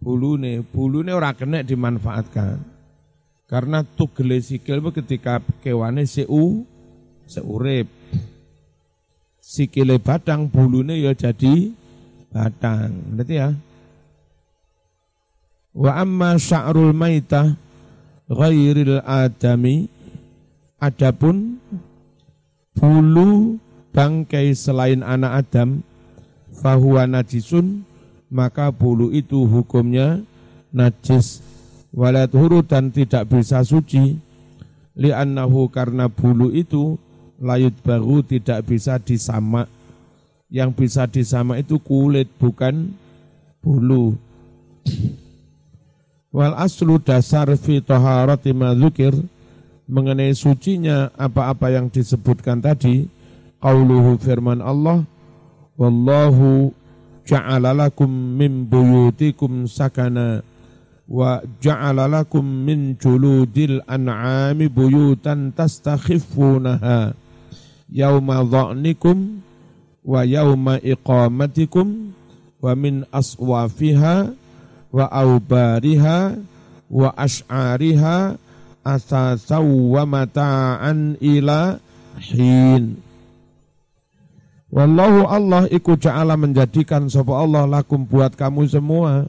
bulune, 0.00 0.62
bulune 0.62 1.12
ora 1.12 1.32
kena 1.32 1.64
dimanfaatkan. 1.64 2.60
Karena 3.46 3.86
tugele 3.86 4.42
sikil 4.42 4.82
ketika 4.90 5.38
kewane 5.62 6.02
seu 6.06 6.66
seurip. 7.30 7.86
Sikile 9.38 10.02
batang 10.02 10.50
bulune 10.50 10.98
ya 10.98 11.14
jadi 11.14 11.70
batang. 12.34 13.14
Berarti 13.14 13.34
ya. 13.38 13.54
Wa 15.76 16.02
amma 16.02 16.34
sya'rul 16.40 16.90
maitah 16.90 17.54
ghairil 18.26 19.02
adami 19.06 19.86
adapun 20.82 21.58
bulu 22.76 23.56
bangkai 23.96 24.52
selain 24.52 25.00
anak 25.00 25.46
Adam 25.46 25.80
fahuwa 26.60 27.08
najisun 27.08 27.86
maka 28.28 28.74
bulu 28.74 29.14
itu 29.14 29.46
hukumnya 29.46 30.20
najis. 30.74 31.40
Walat 31.96 32.28
huru 32.36 32.60
dan 32.60 32.92
tidak 32.92 33.24
bisa 33.32 33.64
suci 33.64 34.20
li'annahu 34.92 35.72
karena 35.72 36.12
bulu 36.12 36.52
itu 36.52 37.00
layut 37.40 37.72
baru 37.80 38.20
tidak 38.20 38.68
bisa 38.68 39.00
disamak 39.00 39.64
yang 40.52 40.76
bisa 40.76 41.08
disamak 41.08 41.64
itu 41.64 41.80
kulit 41.80 42.28
bukan 42.36 42.92
bulu 43.64 44.12
wal 46.34 46.54
aslu 46.58 46.98
dasar 47.02 47.50
fi 47.58 47.78
taharati 47.82 48.50
madzukir 48.50 49.14
mengenai 49.86 50.34
sucinya 50.34 51.14
apa-apa 51.14 51.70
yang 51.70 51.86
disebutkan 51.86 52.58
tadi 52.58 53.06
qauluhu 53.62 54.18
firman 54.18 54.58
Allah 54.58 55.06
wallahu 55.78 56.74
ja'ala 57.26 57.74
lakum 57.74 58.10
min 58.10 58.66
buyutikum 58.66 59.70
sakana 59.70 60.42
wa 61.06 61.38
ja'ala 61.62 62.10
lakum 62.10 62.42
min 62.42 62.98
juludil 62.98 63.78
an'ami 63.86 64.66
buyutan 64.66 65.54
tastakhiffunaha 65.54 67.14
yauma 67.86 68.42
dha'nikum 68.42 69.38
wa 70.02 70.26
yauma 70.26 70.82
iqamatikum 70.82 72.10
wa 72.58 72.72
min 72.74 73.06
aswafiha 73.14 74.34
wa 74.96 75.12
aubariha 75.12 76.40
wa 76.88 77.12
ash'ariha 77.12 78.40
asasaw 78.80 79.66
wa 79.66 80.02
mata'an 80.08 81.20
ila 81.20 81.76
hin 82.16 83.04
Wallahu 84.66 85.24
Allah 85.30 85.70
iku 85.72 85.96
ja'ala 85.96 86.36
menjadikan 86.36 87.06
sapa 87.08 87.32
Allah 87.32 87.64
lakum 87.64 88.02
buat 88.02 88.34
kamu 88.34 88.66
semua 88.66 89.24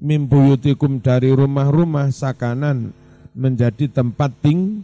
mimbuyutikum 0.00 0.98
dari 1.00 1.30
rumah-rumah 1.30 2.10
sakanan 2.10 2.92
menjadi 3.36 3.88
tempat 3.88 4.32
ting 4.42 4.82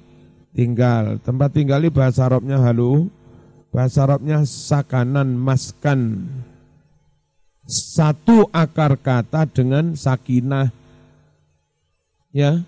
tinggal. 0.56 1.18
Tempat 1.20 1.56
tinggal 1.56 1.84
ini 1.84 1.92
bahasa 1.92 2.24
Arabnya 2.24 2.56
halu, 2.62 3.12
bahasa 3.68 4.08
Arabnya 4.08 4.48
sakanan 4.48 5.34
maskan. 5.34 6.30
Satu 7.66 8.46
akar 8.54 8.94
kata 8.94 9.50
dengan 9.50 9.98
sakinah. 9.98 10.70
Ya, 12.30 12.62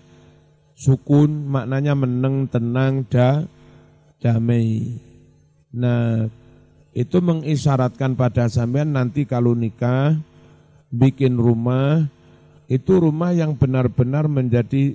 sukun 0.75 1.47
maknanya 1.47 1.95
meneng, 1.95 2.51
tenang, 2.51 3.07
da, 3.07 3.47
damai. 4.19 4.99
Nah, 5.71 6.27
itu 6.91 7.17
mengisyaratkan 7.23 8.19
pada 8.19 8.51
sampean 8.51 8.91
nanti 8.91 9.23
kalau 9.23 9.55
nikah 9.55 10.19
bikin 10.91 11.37
rumah 11.37 12.09
itu 12.69 12.99
rumah 12.99 13.33
yang 13.33 13.57
benar-benar 13.57 14.29
menjadi 14.29 14.93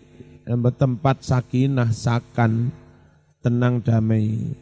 tempat 0.79 1.25
sakinah, 1.25 1.91
sakan, 1.91 2.71
tenang 3.43 3.81
damai. 3.81 4.55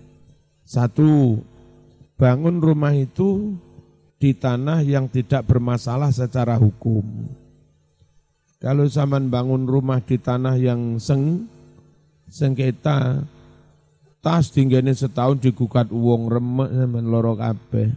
Satu, 0.64 1.42
bangun 2.16 2.62
rumah 2.62 2.96
itu 2.96 3.52
di 4.22 4.38
tanah 4.38 4.86
yang 4.86 5.10
tidak 5.10 5.50
bermasalah 5.50 6.14
secara 6.14 6.54
hukum. 6.54 7.02
Kalau 8.62 8.86
zaman 8.86 9.26
bangun 9.26 9.66
rumah 9.66 9.98
di 9.98 10.14
tanah 10.14 10.54
yang 10.54 11.02
seng, 11.02 11.50
sengketa, 12.30 13.26
tas 14.22 14.54
tinggane 14.54 14.94
setahun 14.94 15.42
digugat 15.42 15.90
uang 15.90 16.30
remek 16.30 16.70
men 16.86 17.10
loro 17.10 17.34
kabeh. 17.34 17.90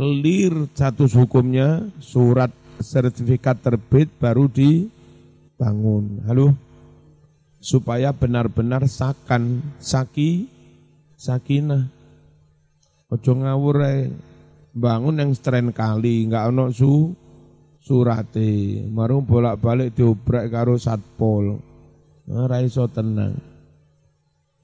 Clear 0.00 0.72
status 0.72 1.12
hukumnya 1.12 1.84
surat 2.00 2.48
sertifikat 2.80 3.60
terbit 3.60 4.08
baru 4.16 4.48
dibangun. 4.48 6.24
Halo. 6.24 6.56
Supaya 7.60 8.16
benar-benar 8.16 8.88
sakan, 8.88 9.60
saki, 9.76 10.48
sakinah. 11.20 11.92
Ojo 13.12 13.36
ngawur 13.36 13.84
bangun 14.80 15.20
yang 15.20 15.30
stren 15.36 15.70
kali, 15.76 16.24
enggak 16.24 16.48
ono 16.48 16.72
su 16.72 17.12
surate. 17.84 18.80
Marung 18.88 19.28
bolak-balik 19.28 19.92
diobrek 19.92 20.48
karo 20.48 20.80
satpol. 20.80 21.60
Ora 22.30 22.64
iso 22.64 22.88
tenang. 22.88 23.36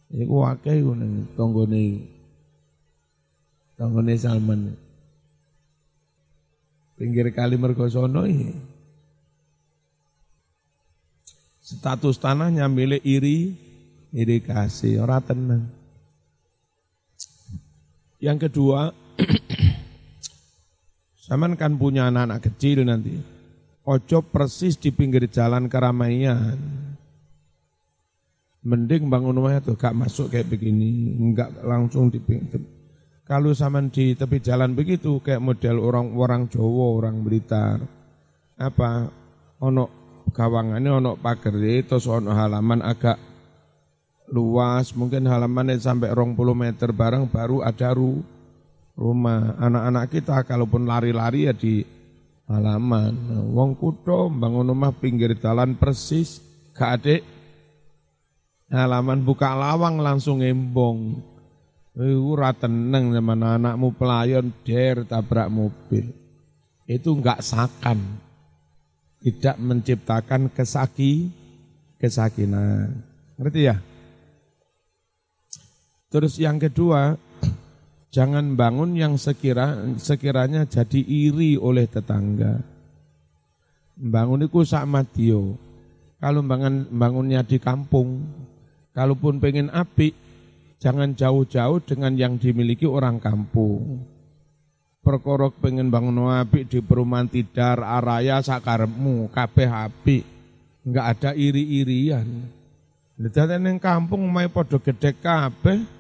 Iku 0.09 0.47
akeh 0.47 0.81
iku 0.81 0.95
ning 0.97 1.29
tanggane 3.77 4.15
Salman. 4.17 4.73
Pinggir 6.97 7.29
kali 7.35 7.61
Mergosono. 7.61 8.25
Status 11.61 12.17
tanahnya 12.23 12.71
milik 12.71 13.03
iri, 13.03 13.53
iri 14.15 14.39
kasih, 14.39 15.03
orang 15.03 15.27
tenang. 15.27 15.65
Yang 18.23 18.49
kedua, 18.49 18.95
Saman 21.27 21.59
kan 21.59 21.75
punya 21.75 22.07
anak-anak 22.07 22.39
kecil 22.47 22.87
nanti. 22.87 23.19
Ojo 23.83 24.23
persis 24.23 24.79
di 24.79 24.95
pinggir 24.95 25.27
jalan 25.27 25.67
keramaian 25.67 26.59
Mending 28.67 29.07
bangun 29.07 29.39
rumah 29.39 29.63
itu 29.63 29.79
gak 29.79 29.95
masuk 29.95 30.27
kayak 30.35 30.51
begini, 30.51 31.15
enggak 31.15 31.55
langsung 31.63 32.11
di 32.11 32.19
kalau 33.27 33.51
zaman 33.55 33.91
di 33.91 34.15
tepi 34.15 34.39
jalan 34.39 34.75
begitu 34.75 35.19
kayak 35.19 35.43
model 35.43 35.83
orang-orang 35.83 36.47
Jawa, 36.47 36.87
orang 36.99 37.27
Blitar. 37.27 37.79
Apa 38.59 39.11
ono 39.63 39.85
gawangannya 40.31 40.91
ono 40.91 41.19
pagar 41.19 41.59
terus 41.59 42.07
ono 42.07 42.31
halaman 42.35 42.83
agak 42.87 43.19
luas, 44.31 44.95
mungkin 44.95 45.27
halamannya 45.27 45.79
sampai 45.79 46.11
rong 46.15 46.39
puluh 46.39 46.55
meter 46.55 46.91
bareng 46.91 47.27
baru 47.31 47.67
ada 47.67 47.95
ru, 47.95 48.23
rumah. 48.97 49.55
Anak-anak 49.61 50.07
kita 50.11 50.43
kalaupun 50.43 50.89
lari-lari 50.89 51.47
ya 51.47 51.55
di 51.55 51.85
halaman. 52.49 53.15
Wong 53.53 53.77
kudo 53.77 54.33
bangun 54.33 54.73
rumah 54.73 54.91
pinggir 54.97 55.37
jalan 55.39 55.77
persis, 55.77 56.41
gak. 56.73 57.23
Halaman 58.67 59.23
buka 59.23 59.55
lawang 59.55 60.03
langsung 60.03 60.43
embong. 60.43 61.23
Iku 61.97 62.37
ora 62.37 62.53
teneng 62.53 63.15
zaman 63.15 63.41
anakmu 63.41 63.95
pelayon 63.97 64.53
der 64.67 65.07
tabrak 65.07 65.49
mobil. 65.49 66.11
Itu 66.85 67.17
enggak 67.17 67.41
sakan. 67.41 68.21
Tidak 69.23 69.57
menciptakan 69.57 70.53
kesaki 70.53 71.31
kesakinan. 71.97 73.01
Ngerti 73.41 73.61
ya? 73.65 73.77
Terus 76.13 76.37
yang 76.39 76.61
kedua, 76.61 77.17
jangan 78.17 78.57
bangun 78.57 78.97
yang 78.97 79.21
sekira 79.21 79.77
sekiranya 80.01 80.65
jadi 80.65 81.05
iri 81.05 81.61
oleh 81.61 81.85
tetangga. 81.85 82.65
Bangun 84.01 84.49
itu 84.49 84.65
sama 84.65 85.05
dia. 85.05 85.37
Kalau 86.17 86.41
bangun 86.41 86.89
bangunnya 86.89 87.45
di 87.45 87.61
kampung, 87.61 88.25
kalaupun 88.97 89.37
pengen 89.37 89.69
api, 89.69 90.27
Jangan 90.77 91.17
jauh-jauh 91.17 91.81
dengan 91.81 92.13
yang 92.13 92.37
dimiliki 92.37 92.85
orang 92.85 93.17
kampung. 93.17 94.05
Perkorok 95.01 95.63
pengen 95.63 95.89
bangun 95.89 96.29
api 96.29 96.69
di 96.69 96.85
perumahan 96.85 97.31
tidar, 97.31 97.81
araya, 97.81 98.43
sakarmu, 98.45 99.33
kabeh 99.33 99.71
api. 99.71 100.19
Enggak 100.85 101.07
ada 101.17 101.31
iri-irian. 101.33 102.27
Jadi 103.17 103.57
yang 103.57 103.81
kampung 103.81 104.29
mai 104.29 104.53
podo 104.53 104.77
gede 104.77 105.17
kabeh. 105.17 105.96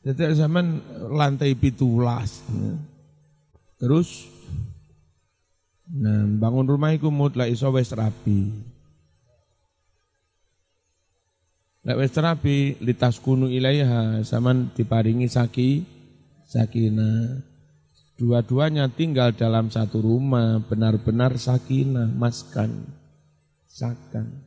Jadi 0.00 0.32
zaman 0.32 0.80
lantai 1.12 1.52
pitulas. 1.56 2.40
Terus 3.76 4.28
Nah, 5.90 6.22
bangun 6.38 6.70
rumah 6.70 6.94
iku 6.94 7.10
mutlak 7.10 7.50
iso 7.50 7.66
wis 7.74 7.90
rapi. 7.90 8.46
Lek 11.80 11.96
wis 11.98 12.12
terapi 12.14 12.78
litas 12.78 13.18
kunu 13.18 13.50
ilaiha 13.50 14.22
saman 14.22 14.70
diparingi 14.70 15.26
saki 15.26 15.82
sakina. 16.46 17.42
Dua-duanya 18.20 18.92
tinggal 18.92 19.32
dalam 19.32 19.72
satu 19.72 20.04
rumah, 20.04 20.60
benar-benar 20.60 21.40
sakina, 21.40 22.04
maskan, 22.04 22.84
sakan. 23.64 24.44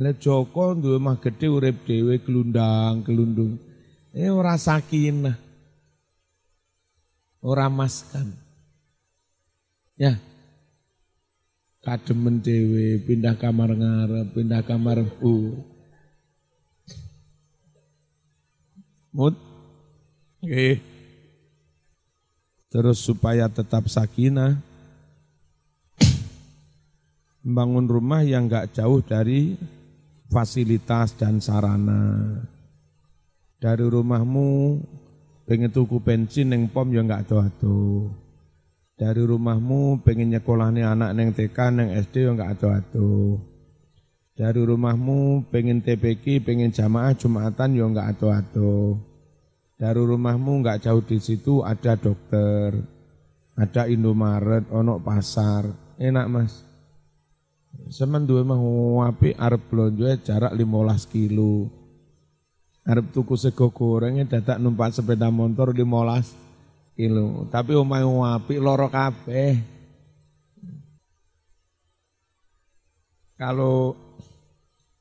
Lek 0.00 0.16
Joko 0.18 0.72
duwe 0.72 0.96
mah 0.96 1.20
gede 1.20 1.46
urip 1.46 1.84
dhewe 1.84 2.24
gelundang, 2.24 3.04
gelundung. 3.04 3.60
Eh 4.14 4.30
ora 4.30 4.54
sakinah. 4.54 5.34
Ora 7.42 7.66
maskan. 7.66 8.30
Ya. 9.98 10.22
Kademen 11.82 12.38
dhewe 12.40 13.02
pindah 13.02 13.34
kamar 13.36 13.74
ngarep, 13.74 14.32
pindah 14.32 14.62
kamar 14.62 15.02
bu 15.18 15.58
Mut. 19.14 19.34
Oke. 20.42 20.78
Terus 22.70 22.98
supaya 22.98 23.46
tetap 23.46 23.86
sakinah, 23.86 24.58
membangun 27.46 27.86
rumah 27.86 28.26
yang 28.26 28.50
enggak 28.50 28.74
jauh 28.74 28.98
dari 28.98 29.54
fasilitas 30.26 31.14
dan 31.14 31.38
sarana. 31.38 32.42
Dari 33.64 33.80
rumahmu 33.80 34.76
pengen 35.48 35.72
tuku 35.72 35.96
bensin 35.96 36.52
neng 36.52 36.68
pom 36.68 36.84
ya 36.92 37.00
enggak 37.00 37.24
ado-ado. 37.24 38.12
Dari 38.92 39.24
rumahmu 39.24 40.04
pengen 40.04 40.36
nyekolahnya 40.36 40.92
anak 40.92 41.16
neng 41.16 41.32
TK 41.32 41.72
neng 41.72 41.88
SD 41.96 42.28
ya 42.28 42.36
enggak 42.36 42.60
ado-ado. 42.60 43.40
Dari 44.36 44.60
rumahmu 44.60 45.48
pengen 45.48 45.80
TPK, 45.80 46.44
pengen 46.44 46.76
jamaah 46.76 47.16
Jumatan 47.16 47.72
ya 47.72 47.88
enggak 47.88 48.12
ado-ado. 48.12 49.00
Dari 49.80 50.02
rumahmu 50.12 50.60
enggak 50.60 50.84
jauh 50.84 51.00
di 51.00 51.16
situ 51.16 51.64
ada 51.64 51.96
dokter, 51.96 52.76
ada 53.56 53.82
Indomaret, 53.88 54.68
ono 54.68 55.00
pasar. 55.00 55.72
Enak 55.96 56.26
Mas. 56.28 56.52
Semen 57.88 58.28
duwe 58.28 58.44
mah 58.44 58.60
api 59.08 59.32
arep 59.40 59.72
blonjo 59.72 60.04
jarak 60.20 60.52
15 60.52 61.08
kilo. 61.08 61.83
Arep 62.84 63.16
tuku 63.16 63.32
sego 63.40 63.72
gorengnya 63.72 64.28
dadak 64.28 64.60
numpak 64.60 64.92
sepeda 64.92 65.32
motor 65.32 65.72
15 65.72 66.44
kilo. 67.00 67.48
Tapi 67.48 67.72
omahe 67.72 68.04
api 68.04 68.60
loro 68.60 68.92
kabeh. 68.92 69.56
Kalau 73.40 73.96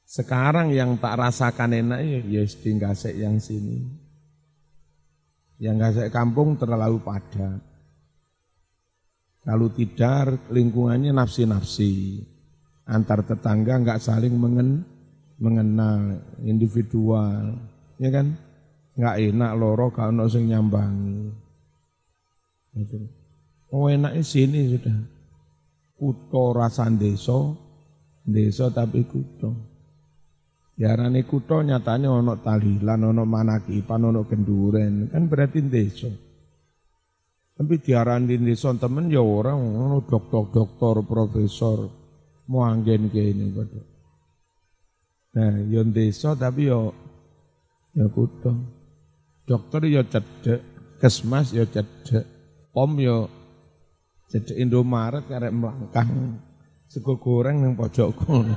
sekarang 0.08 0.72
yang 0.72 0.96
tak 0.96 1.20
rasakan 1.20 1.74
enak 1.74 2.00
ya 2.02 2.20
yes, 2.42 2.56
ya 2.62 2.72
gasek 2.78 3.14
yang 3.20 3.38
sini. 3.44 3.84
Yang 5.60 5.76
gasek 5.80 6.10
kampung 6.14 6.56
terlalu 6.56 7.04
padat. 7.04 7.62
Kalau 9.44 9.68
tidak 9.76 10.50
lingkungannya 10.56 11.12
nafsi-nafsi. 11.12 12.24
Antar 12.88 13.28
tetangga 13.28 13.76
nggak 13.80 14.00
saling 14.00 14.32
mengen, 14.36 14.88
mengenal 15.36 16.20
individual. 16.44 17.73
Ya 17.98 18.10
kan? 18.10 18.38
Nggak 18.94 19.18
enak 19.34 19.52
loro 19.58 19.88
kalau 19.90 20.30
sing 20.30 20.50
nyambangi. 20.50 21.34
Gitu. 22.74 22.98
Oh 23.74 23.90
enaknya 23.90 24.22
sini 24.22 24.70
sudah. 24.70 24.98
Kuto 25.98 26.54
rasan 26.54 27.02
deso, 27.02 27.58
deso 28.26 28.70
tapi 28.70 29.06
kuto. 29.06 29.74
Diarani 30.74 31.22
kutho 31.30 31.62
nyatanya 31.62 32.10
ono 32.10 32.34
talilan, 32.42 33.14
ono 33.14 33.30
manakipan, 33.30 34.10
ono 34.10 34.26
kenduren, 34.26 35.06
kan 35.14 35.30
berarti 35.30 35.62
desa. 35.70 36.10
Tapi 37.54 37.78
diarani 37.78 38.42
desa 38.42 38.74
temen 38.74 39.14
ya 39.14 39.22
orang 39.22 39.62
ono 39.62 40.02
dokter-dokter, 40.02 41.06
profesor, 41.06 41.86
mau 42.50 42.66
anggen 42.66 43.14
ini 43.14 43.54
pada. 43.54 43.82
Nah, 45.34 45.54
yo 45.66 45.82
ya 45.82 45.90
desa 45.90 46.34
tapi 46.38 46.70
yo 46.70 46.94
ya, 47.94 48.04
ya 48.04 48.06
kutho. 48.10 48.52
Dokter 49.44 49.82
ya 49.92 50.02
cedek, 50.08 50.64
kesmas 50.98 51.52
ya 51.52 51.68
cedek, 51.68 52.26
pom 52.72 52.96
yo 52.98 53.28
cedek 54.32 54.56
Indomaret 54.56 55.28
karek 55.28 55.52
melangkah 55.52 56.08
sego 56.88 57.20
goreng 57.20 57.62
yang 57.62 57.74
pojok 57.76 58.10
kono. 58.18 58.56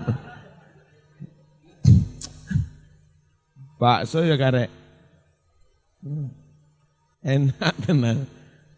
Bakso 3.76 4.24
ya 4.24 4.40
karek. 4.40 4.72
Enak 7.26 7.74
tenang. 7.84 8.24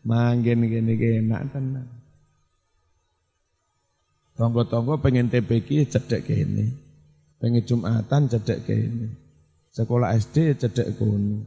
Manggen 0.02 0.64
gini 0.64 0.94
enak 0.96 1.42
tenang. 1.52 1.88
Tonggo-tonggo 4.38 5.02
pengen 5.02 5.28
TPK 5.28 5.84
cedek 5.90 6.24
ini. 6.30 6.70
Pengen 7.42 7.62
Jumatan 7.66 8.30
cedek 8.30 8.64
ini. 8.70 9.27
Sekolah 9.78 10.10
SD 10.18 10.58
cedek 10.58 10.98
kono. 10.98 11.46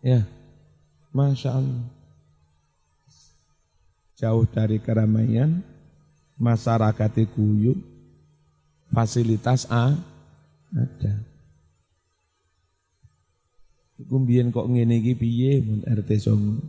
Ya. 0.00 0.24
Masya 1.12 1.60
Allah. 1.60 1.84
Jauh 4.16 4.48
dari 4.48 4.80
keramaian, 4.80 5.60
masyarakat 6.40 7.12
guyup, 7.36 7.76
fasilitas 8.88 9.68
A 9.68 9.92
ada. 10.72 11.14
Iku 14.00 14.16
mbiyen 14.16 14.48
kok 14.48 14.72
ngene 14.72 15.04
iki 15.04 15.12
piye 15.12 15.60
mun 15.60 15.84
RT 15.84 16.10
Songo. 16.24 16.64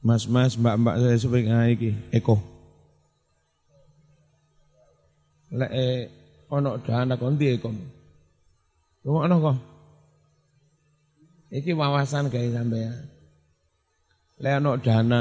Mas-mas, 0.00 0.56
mbak-mbak 0.56 0.96
saya 1.04 1.20
ngene 1.20 1.68
iki 1.76 1.92
Eko. 2.16 2.40
Lek 5.52 6.21
ono 6.52 6.76
dana 6.84 7.16
kon 7.16 7.34
ndi 7.34 7.46
Eko. 7.56 7.68
Ngono 9.08 9.34
kok. 9.40 9.56
Iki 11.52 11.72
wawasan 11.72 12.28
gawe 12.28 12.48
sampean. 12.52 12.96
Lek 14.42 14.54
ono 14.60 14.72
dana 14.76 15.20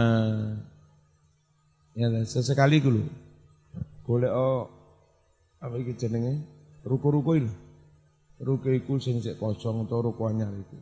ya 1.95 2.07
sesekali 2.27 2.83
ku 2.83 2.89
lho. 2.91 3.03
Golek 4.03 4.33
apa 5.63 5.75
iki 5.79 5.93
jenenge? 5.95 6.33
Ruko-ruko 6.83 7.37
itu. 7.37 7.51
Ruko 8.41 8.73
iku 8.73 8.97
sing 8.97 9.21
sik 9.21 9.37
kosong 9.37 9.85
atau 9.85 10.01
ruko 10.01 10.25
anyar 10.27 10.49
iku. 10.49 10.77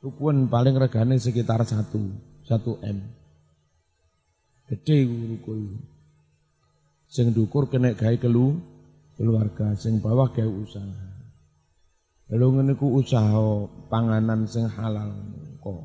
Rukuan 0.00 0.48
paling 0.48 0.78
regane 0.78 1.18
sekitar 1.18 1.60
satu, 1.66 2.00
satu 2.46 2.78
M. 2.86 3.02
Gede 4.70 5.04
iku 5.04 5.14
ruko 5.36 5.50
iku. 5.58 5.78
Sing 7.10 7.34
dukur 7.34 7.66
kena 7.66 7.98
gawe 7.98 8.16
kelu 8.22 8.54
keluarga, 9.20 9.76
sing 9.76 10.00
bawah 10.00 10.32
gawe 10.32 10.48
usaha. 10.48 11.10
Lalu 12.32 12.46
ngene 12.56 12.72
ku 12.80 12.96
usaha 12.96 13.68
panganan 13.92 14.48
sing 14.48 14.64
halal 14.64 15.12
kok. 15.60 15.84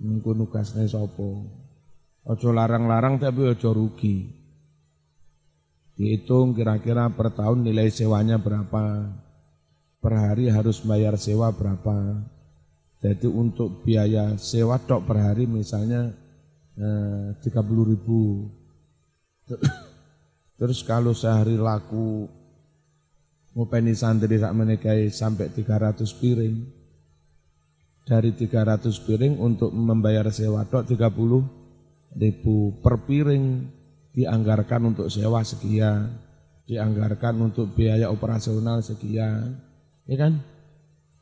Niku 0.00 0.32
nugasne 0.32 0.88
sapa? 0.88 1.28
Aja 2.24 2.48
larang-larang 2.48 3.20
tapi 3.20 3.44
aja 3.44 3.68
rugi. 3.68 4.24
Dihitung 5.98 6.56
kira-kira 6.56 7.10
per 7.12 7.34
tahun 7.36 7.66
nilai 7.66 7.92
sewanya 7.92 8.40
berapa. 8.40 9.10
Per 9.98 10.14
hari 10.14 10.48
harus 10.48 10.80
bayar 10.86 11.18
sewa 11.18 11.50
berapa. 11.50 12.24
Jadi 13.02 13.26
untuk 13.26 13.82
biaya 13.82 14.38
sewa 14.38 14.78
tok 14.78 15.02
per 15.04 15.18
hari 15.18 15.50
misalnya 15.50 16.14
eh, 16.78 17.34
30 17.42 17.90
ribu. 17.90 18.46
Terus 20.58 20.82
kalau 20.82 21.14
sehari 21.14 21.54
laku 21.54 22.26
ngupeni 23.54 23.94
santri 23.94 24.42
sak 24.42 24.54
menikahi 24.58 25.06
sampai 25.06 25.54
300 25.54 26.02
piring. 26.18 26.56
Dari 28.02 28.30
300 28.34 28.90
piring 29.06 29.38
untuk 29.38 29.70
membayar 29.70 30.26
sewa 30.34 30.66
tok 30.66 30.90
30 30.90 32.16
ribu 32.18 32.80
per 32.80 33.04
piring 33.04 33.44
dianggarkan 34.16 34.96
untuk 34.96 35.12
sewa 35.12 35.44
sekian, 35.44 36.08
dianggarkan 36.64 37.38
untuk 37.38 37.76
biaya 37.76 38.08
operasional 38.08 38.80
sekian, 38.80 39.60
ya 40.08 40.16
kan? 40.16 40.40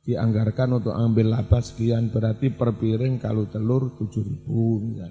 Dianggarkan 0.06 0.78
untuk 0.78 0.94
ambil 0.94 1.34
laba 1.34 1.58
sekian, 1.58 2.14
berarti 2.14 2.54
per 2.54 2.78
piring 2.78 3.18
kalau 3.18 3.50
telur 3.50 3.98
tujuh 3.98 4.22
ribu, 4.22 4.78
misal. 4.80 5.10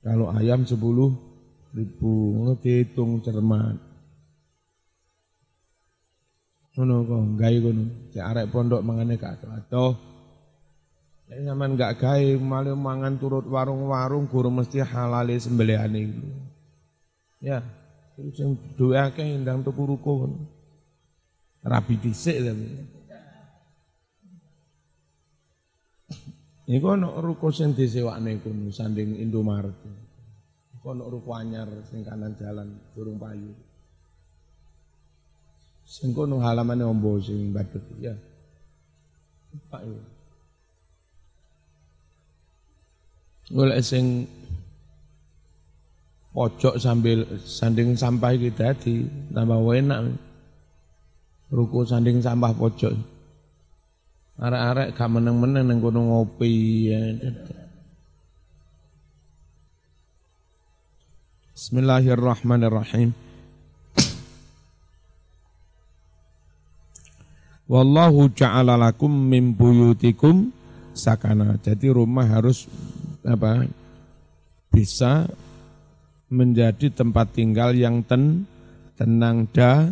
kalau 0.00 0.30
ayam 0.30 0.62
sepuluh 0.62 1.33
ribu, 1.74 2.54
dihitung 2.62 3.18
cermat. 3.20 3.76
Ngono 6.74 7.06
kok, 7.06 7.22
gawe 7.38 7.56
ngono. 7.62 7.84
Cek 8.10 8.24
arek 8.24 8.50
pondok 8.50 8.82
mangane 8.82 9.14
gak 9.14 9.42
ado. 9.46 9.94
Nek 11.30 11.38
sampean 11.46 11.78
gak 11.78 12.02
gawe 12.02 12.28
malah 12.42 12.74
mangan 12.74 13.14
turut 13.18 13.46
warung-warung 13.46 14.26
guru 14.26 14.50
mesti 14.50 14.82
halale 14.82 15.38
sembelihane 15.38 15.98
iku. 16.02 16.26
Ya, 17.42 17.62
sing 18.34 18.58
duwe 18.74 18.98
akeh 18.98 19.22
ndang 19.38 19.62
tuku 19.62 19.82
ruko. 19.86 20.30
Rabi 21.64 21.94
dhisik 21.96 22.42
tapi. 22.42 22.66
Iku 26.64 26.86
ana 26.96 27.12
ruko 27.20 27.52
sing 27.52 27.76
disewakne 27.76 28.40
kono 28.40 28.72
sanding 28.74 29.20
Indomaret. 29.20 30.03
Iku 30.84 30.92
ana 30.92 31.08
ruko 31.08 31.32
anyar 31.32 31.64
sing 31.88 32.04
kanan 32.04 32.36
jalan 32.36 32.68
durung 32.92 33.16
payu. 33.16 33.56
Sing 35.88 36.12
kono 36.12 36.44
halamane 36.44 36.84
ombo 36.84 37.16
sing 37.24 37.56
badut 37.56 37.80
ya. 37.96 38.12
Pak 39.72 39.80
yo. 39.80 39.96
Golek 43.48 43.80
sing 43.80 44.28
pojok 46.36 46.76
sambil 46.76 47.32
sanding 47.40 47.96
sampah 47.96 48.36
iki 48.36 48.52
dadi 48.52 49.08
tambah 49.32 49.64
enak. 49.64 50.20
Ruko 51.48 51.88
sanding 51.88 52.20
sampah 52.20 52.52
pojok. 52.52 52.92
Arek-arek 54.36 54.92
gak 54.92 55.08
meneng-meneng 55.08 55.64
nang 55.64 55.80
kono 55.80 56.12
ngopi 56.12 56.92
ya. 56.92 57.00
Bismillahirrahmanirrahim. 61.64 63.16
Wallahu 67.64 68.28
ja'ala 68.36 68.76
lakum 68.76 69.08
min 69.08 69.56
buyutikum 69.56 70.52
sakana. 70.92 71.56
Jadi 71.64 71.88
rumah 71.88 72.28
harus 72.28 72.68
apa? 73.24 73.64
Bisa 74.68 75.24
menjadi 76.28 76.92
tempat 76.92 77.32
tinggal 77.32 77.72
yang 77.72 78.04
ten, 78.04 78.44
tenang 79.00 79.48
da 79.48 79.88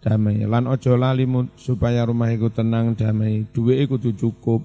damai. 0.00 0.40
Lan 0.48 0.64
ojo 0.64 0.96
lali 0.96 1.28
supaya 1.60 2.08
rumah 2.08 2.32
iku 2.32 2.48
tenang 2.48 2.96
damai. 2.96 3.44
Duwe 3.52 3.76
iku 3.84 4.00
cukup. 4.00 4.64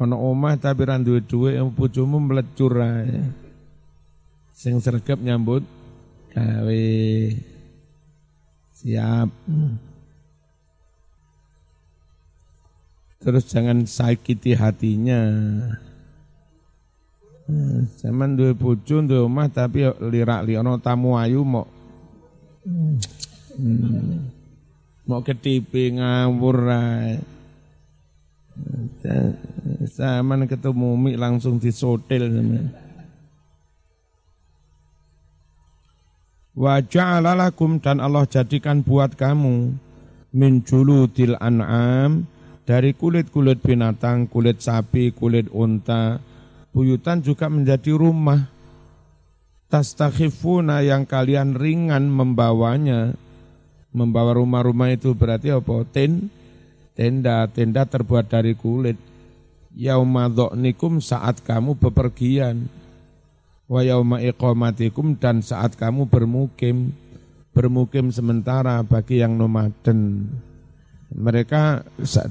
Ono 0.00 0.16
omah 0.24 0.56
tapi 0.56 0.88
ran 0.88 1.04
duwe 1.04 1.20
bojomu 1.68 2.16
melecur 2.16 2.80
ae. 2.80 3.44
Sing 4.56 4.80
sergap 4.80 5.20
nyambut 5.20 5.68
gawe. 6.32 6.88
Siap. 8.72 9.28
Terus 13.20 13.44
jangan 13.52 13.84
sakiti 13.84 14.56
hatinya. 14.56 15.20
Zaman 18.00 18.32
duwe 18.40 18.56
duwe 18.56 19.28
omah 19.28 19.52
tapi 19.52 19.92
lirak 20.00 20.48
li 20.48 20.56
ana 20.56 20.80
tamu 20.80 21.14
ayu 21.20 21.44
mau 21.46 21.68
hmm. 22.64 22.98
mau 25.04 25.20
ketipi 25.20 26.00
ngawur 26.00 26.58
ae. 26.72 27.20
Zaman 29.92 30.48
ketemu 30.48 30.88
mik 30.96 31.16
langsung 31.20 31.60
disotil 31.60 32.32
sama. 32.32 32.85
Wa 36.56 36.80
ja'ala 36.80 37.36
lakum 37.36 37.76
dan 37.76 38.00
Allah 38.00 38.24
jadikan 38.24 38.80
buat 38.80 39.12
kamu 39.12 39.76
min 40.32 40.64
juludil 40.64 41.36
an'am 41.36 42.24
dari 42.64 42.96
kulit-kulit 42.96 43.60
binatang, 43.60 44.24
kulit 44.24 44.64
sapi, 44.64 45.12
kulit 45.12 45.52
unta, 45.52 46.16
buyutan 46.72 47.20
juga 47.20 47.52
menjadi 47.52 47.92
rumah. 47.92 48.48
Tastakhifuna 49.68 50.80
yang 50.80 51.04
kalian 51.04 51.60
ringan 51.60 52.08
membawanya. 52.08 53.12
Membawa 53.92 54.36
rumah-rumah 54.36 54.92
itu 54.92 55.12
berarti 55.12 55.52
apa? 55.52 55.84
Ten, 55.92 56.32
tenda, 56.96 57.44
tenda 57.52 57.84
terbuat 57.84 58.32
dari 58.32 58.56
kulit. 58.56 58.96
Yauma 59.76 60.32
nikum 60.56 61.04
saat 61.04 61.44
kamu 61.44 61.76
bepergian. 61.76 62.64
Wa 63.66 63.82
yauma 63.82 64.22
iqamatikum 64.22 65.18
dan 65.18 65.42
saat 65.42 65.74
kamu 65.74 66.06
bermukim. 66.06 66.94
Bermukim 67.50 68.14
sementara 68.14 68.84
bagi 68.86 69.18
yang 69.24 69.34
nomaden. 69.34 70.28
Mereka 71.10 71.86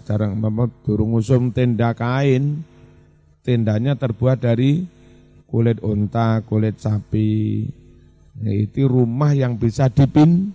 jarang 0.05 0.37
durung 0.83 1.15
usum 1.17 1.49
tenda 1.49 1.95
kain, 1.95 2.61
tendanya 3.41 3.95
terbuat 3.95 4.43
dari 4.43 4.85
kulit 5.49 5.81
unta, 5.81 6.43
kulit 6.45 6.77
sapi. 6.77 7.65
Itu 8.43 8.91
rumah 8.91 9.31
yang 9.31 9.55
bisa 9.55 9.87
dipin, 9.87 10.51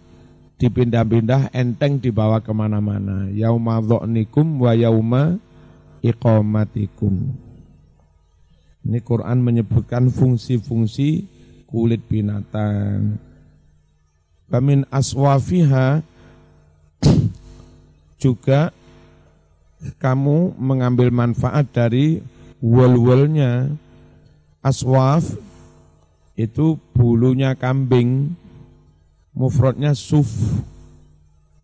dipindah-pindah 0.60 1.50
enteng 1.56 1.98
dibawa 1.98 2.44
ke 2.44 2.52
mana-mana. 2.52 3.26
Yauma 3.32 3.80
dhonikum 3.80 4.60
wa 4.60 4.76
yauma 4.76 5.40
iqamatikum. 6.04 7.49
Ini 8.80 8.98
Quran 9.04 9.44
menyebutkan 9.44 10.08
fungsi-fungsi 10.08 11.24
kulit 11.68 12.02
binatang. 12.08 13.20
Bamin 14.50 14.82
aswafiha 14.90 16.02
juga 18.18 18.74
kamu 20.00 20.58
mengambil 20.58 21.08
manfaat 21.08 21.70
dari 21.72 22.20
wol-wolnya. 22.60 23.72
Aswaf 24.60 25.24
itu 26.36 26.76
bulunya 26.92 27.56
kambing 27.56 28.36
mufrodnya 29.32 29.96
suf. 29.96 30.28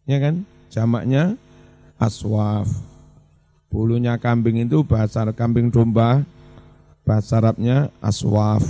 Ya 0.09 0.17
kan? 0.17 0.49
Jamaknya 0.73 1.37
aswaf. 2.01 2.71
Bulunya 3.69 4.17
kambing 4.17 4.64
itu 4.64 4.81
bahasa 4.81 5.29
kambing 5.37 5.69
domba 5.69 6.25
bahasa 7.07 7.39
Arabnya 7.39 7.95
aswaf. 8.03 8.67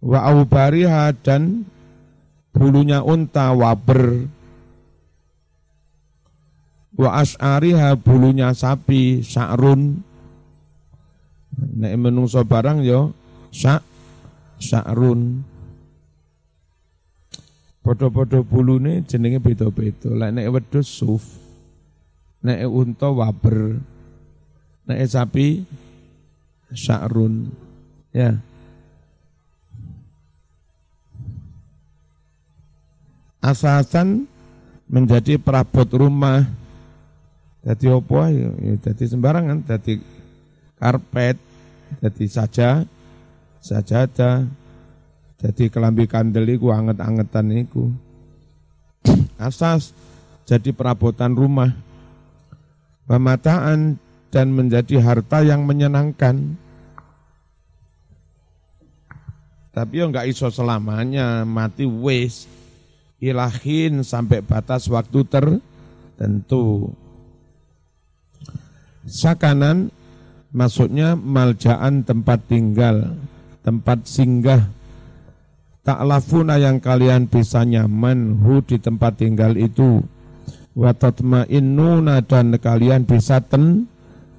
Wa 0.00 0.32
aubariha 0.32 1.12
dan 1.20 1.68
bulunya 2.56 3.04
unta 3.04 3.52
waber. 3.52 4.24
Wa 6.96 7.20
as'ariha 7.22 7.94
bulunya 8.00 8.50
sapi 8.56 9.22
sa'run 9.22 10.02
nek 11.58 11.94
menungso 11.94 12.42
barang 12.42 12.82
yo 12.82 13.14
sa 13.54 13.78
sa'run 14.58 15.46
Podo-podo 17.88 18.44
bulune 18.44 19.00
jenenge 19.08 19.40
beda-beda. 19.40 20.12
Lek 20.12 20.36
nek 20.36 20.52
wedhus 20.52 20.84
suf, 20.84 21.24
nek 22.44 22.68
unta 22.68 23.08
waber, 23.08 23.80
nek 24.88 25.04
sapi 25.04 25.68
sya'run. 26.72 27.52
Ya. 28.16 28.40
Asasan 33.44 34.24
menjadi 34.88 35.36
perabot 35.36 35.86
rumah. 35.92 36.48
Jadi 37.62 37.84
opo 37.92 38.24
ya 38.24 38.48
jadi 38.80 39.04
sembarangan, 39.04 39.60
jadi 39.68 40.00
karpet, 40.80 41.36
jadi 42.00 42.24
saja, 42.24 42.68
sajadah, 43.60 44.48
jadi 45.36 45.64
kelambi 45.68 46.08
kandel 46.08 46.48
iku 46.48 46.72
anget-angetan 46.72 47.52
iku. 47.52 47.92
Asas 49.36 49.92
jadi 50.48 50.72
perabotan 50.72 51.36
rumah. 51.36 51.76
Pemataan 53.04 54.00
dan 54.28 54.52
menjadi 54.52 55.00
harta 55.00 55.40
yang 55.44 55.64
menyenangkan. 55.64 56.56
Tapi 59.72 59.94
yo 59.94 60.10
enggak 60.10 60.26
iso 60.28 60.50
selamanya 60.50 61.46
mati 61.46 61.86
wis. 61.86 62.48
Ilahin 63.18 64.06
sampai 64.06 64.46
batas 64.46 64.86
waktu 64.86 65.26
tertentu. 65.26 66.94
Sakanan 69.02 69.90
maksudnya 70.54 71.18
maljaan 71.18 72.06
tempat 72.06 72.46
tinggal, 72.46 73.18
tempat 73.66 74.06
singgah 74.06 74.78
tak 75.88 76.04
lafuna 76.04 76.60
yang 76.60 76.84
kalian 76.84 77.24
bisa 77.32 77.64
nyaman 77.64 78.44
hu 78.44 78.60
di 78.60 78.76
tempat 78.76 79.24
tinggal 79.24 79.56
itu 79.56 80.04
wa 80.76 80.92
tatmainnuna 80.92 82.20
dan 82.28 82.52
kalian 82.60 83.08
bisa 83.08 83.40
ten, 83.40 83.88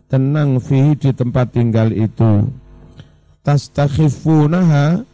tenang 0.09 0.57
fi 0.57 0.97
di 0.97 1.13
tempat 1.13 1.53
tinggal 1.53 1.93
itu. 1.93 2.49
Tastakhifunaha 3.45 5.05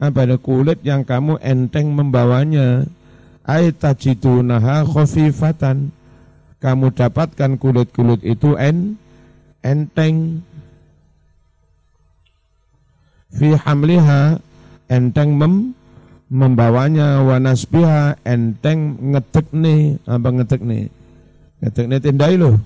apa 0.00 0.18
ada 0.26 0.36
kulit 0.36 0.82
yang 0.82 1.06
kamu 1.06 1.38
enteng 1.40 1.94
membawanya? 1.94 2.84
Ay 3.46 3.72
tajidunaha 3.72 4.84
khafifatan. 4.84 5.94
Kamu 6.60 6.92
dapatkan 6.92 7.56
kulit-kulit 7.56 8.20
itu 8.20 8.52
en 8.60 9.00
enteng. 9.64 10.44
Fi 13.32 13.56
hamliha 13.56 14.36
enteng 14.90 15.38
mem 15.38 15.72
membawanya. 16.28 17.24
Wanasbiha 17.24 18.20
enteng 18.26 19.00
ngetek 19.14 19.46
nih 19.54 19.96
apa 20.04 20.28
ngetek 20.28 20.60
nih 20.60 20.84
ngetek 21.60 21.86
nih 21.88 22.00
tindai 22.00 22.36
loh 22.40 22.56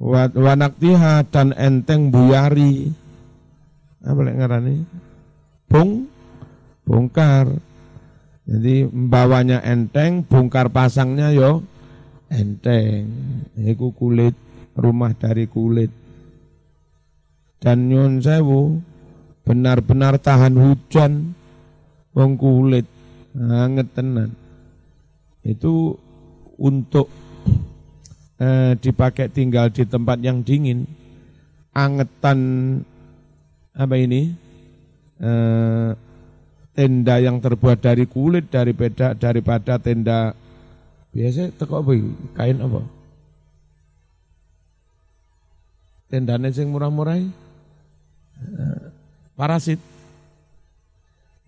wanaktiha 0.00 1.28
dan 1.28 1.52
enteng 1.52 2.08
buyari 2.08 2.88
apa 4.00 4.20
lek 4.24 4.36
ngarani? 4.40 4.76
Bung 5.68 6.08
bongkar. 6.88 7.52
Jadi 8.48 8.88
membawanya 8.88 9.62
enteng 9.62 10.24
bongkar 10.24 10.72
pasangnya 10.72 11.30
yo 11.30 11.62
enteng. 12.32 13.12
Itu 13.54 13.92
kulit 13.92 14.34
rumah 14.72 15.12
dari 15.12 15.44
kulit. 15.46 15.92
Dan 17.60 17.92
nyun 17.92 18.24
sewu 18.24 18.80
benar-benar 19.44 20.16
tahan 20.16 20.56
hujan 20.56 21.36
wong 22.16 22.40
kulit. 22.40 22.88
Anget 23.36 23.94
tenan 23.94 24.34
itu 25.46 25.94
untuk 26.58 27.06
eh, 28.40 28.72
dipakai 28.80 29.28
tinggal 29.28 29.68
di 29.68 29.84
tempat 29.84 30.18
yang 30.24 30.40
dingin. 30.40 30.88
Angetan 31.76 32.40
apa 33.76 33.94
ini? 34.00 34.32
Eh, 35.20 35.90
tenda 36.72 37.20
yang 37.20 37.38
terbuat 37.44 37.84
dari 37.84 38.08
kulit 38.08 38.48
daripada 38.48 39.12
daripada 39.12 39.76
tenda 39.76 40.32
biasa 41.12 41.52
teko 41.60 41.84
apa 41.84 41.92
kain 42.40 42.58
apa? 42.64 42.80
Tendane 46.10 46.48
sing 46.50 46.72
murah-murah 46.72 47.22
parasit. 49.36 49.78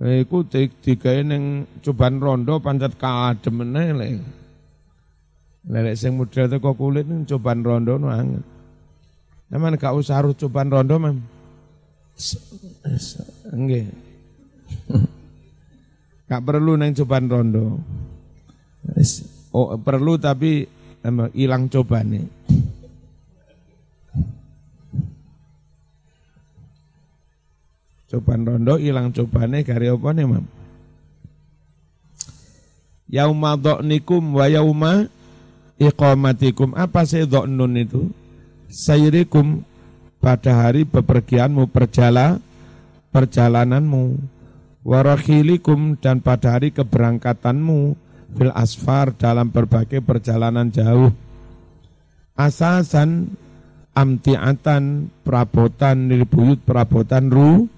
Iku 0.02 0.42
digawe 0.82 1.22
ning 1.22 1.62
coban 1.78 2.18
rondo 2.18 2.58
pancet 2.58 2.98
kadem 2.98 3.62
meneh 3.62 4.18
lek. 5.68 5.82
Lek 5.84 5.96
sing 5.98 6.18
model 6.18 6.46
teko 6.50 6.74
kulit 6.74 7.06
coban 7.06 7.62
rondo 7.62 7.98
no 7.98 8.08
anget. 8.10 8.44
Emang 9.52 9.76
gak 9.76 9.92
usah 9.92 10.24
harus 10.24 10.32
coban 10.40 10.72
rondo, 10.72 10.96
Mam. 10.96 11.20
Nggih. 13.52 13.86
Gak 16.32 16.42
perlu 16.48 16.80
neng 16.80 16.96
coban 16.96 17.28
rondo. 17.28 17.76
Oh, 19.52 19.76
perlu 19.76 20.16
tapi 20.16 20.64
hilang 21.36 21.68
cobane. 21.68 22.24
Coban 28.08 28.44
rondo 28.48 28.80
hilang 28.80 29.12
cobane 29.12 29.64
kari 29.64 29.92
apa 29.92 30.08
nih 30.12 30.24
mam? 30.28 30.44
Yauma 33.12 33.56
dhonikum 33.60 34.36
wa 34.36 34.48
yauma 34.48 35.08
iqamatikum. 35.82 36.78
Apa 36.78 37.02
sih 37.02 37.26
dhonun 37.26 37.74
itu? 37.74 38.06
Sayrikum 38.70 39.66
pada 40.22 40.64
hari 40.64 40.86
bepergianmu 40.86 41.66
perjala 41.68 42.38
perjalananmu 43.10 44.22
warakhilikum 44.86 45.98
dan 45.98 46.22
pada 46.22 46.56
hari 46.56 46.70
keberangkatanmu 46.70 47.98
fil 48.32 48.54
asfar 48.54 49.12
dalam 49.18 49.50
berbagai 49.50 50.00
perjalanan 50.00 50.70
jauh 50.70 51.12
asasan 52.38 53.34
amtiatan 53.92 55.12
perabotan 55.20 56.08
nilbuyut 56.08 56.64
perabotan 56.64 57.28
ru 57.28 57.68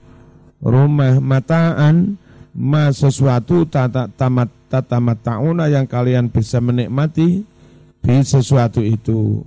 rumah 0.63 1.19
mataan 1.19 2.21
ma 2.55 2.95
sesuatu 2.95 3.67
tata 3.67 4.07
tamat 4.15 4.53
tatamat 4.71 5.19
tauna 5.27 5.67
yang 5.67 5.91
kalian 5.91 6.31
bisa 6.31 6.63
menikmati 6.63 7.43
di 8.05 8.21
sesuatu 8.21 8.85
itu. 8.85 9.41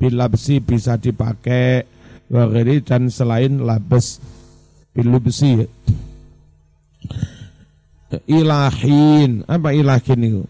Bilabsi 0.00 0.62
bisa 0.64 0.96
dipakai 0.96 1.84
wagiri 2.30 2.80
dan 2.80 3.10
selain 3.10 3.60
labes. 3.60 4.22
Bilubsi 4.94 5.66
ilahin. 8.24 9.44
Apa 9.44 9.74
ilahin 9.74 10.20
itu? 10.22 10.42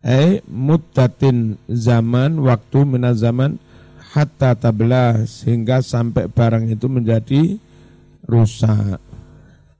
Eh 0.00 0.40
muddatin 0.48 1.60
zaman 1.68 2.40
waktu 2.40 2.78
mina 2.88 3.12
zaman 3.12 3.60
hatta 4.16 4.56
tablah 4.56 5.28
sehingga 5.28 5.84
sampai 5.84 6.32
barang 6.32 6.72
itu 6.72 6.88
menjadi 6.88 7.60
rusak. 8.24 8.96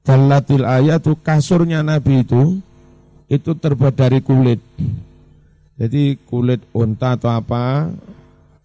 Dalatil 0.04 0.68
ayat 0.68 1.00
itu 1.00 1.16
kasurnya 1.24 1.80
Nabi 1.80 2.20
itu 2.20 2.60
itu 3.32 3.50
terbuat 3.56 3.96
dari 3.96 4.20
kulit. 4.20 4.60
Jadi 5.80 6.20
kulit 6.28 6.60
unta 6.76 7.16
atau 7.16 7.32
apa 7.32 7.88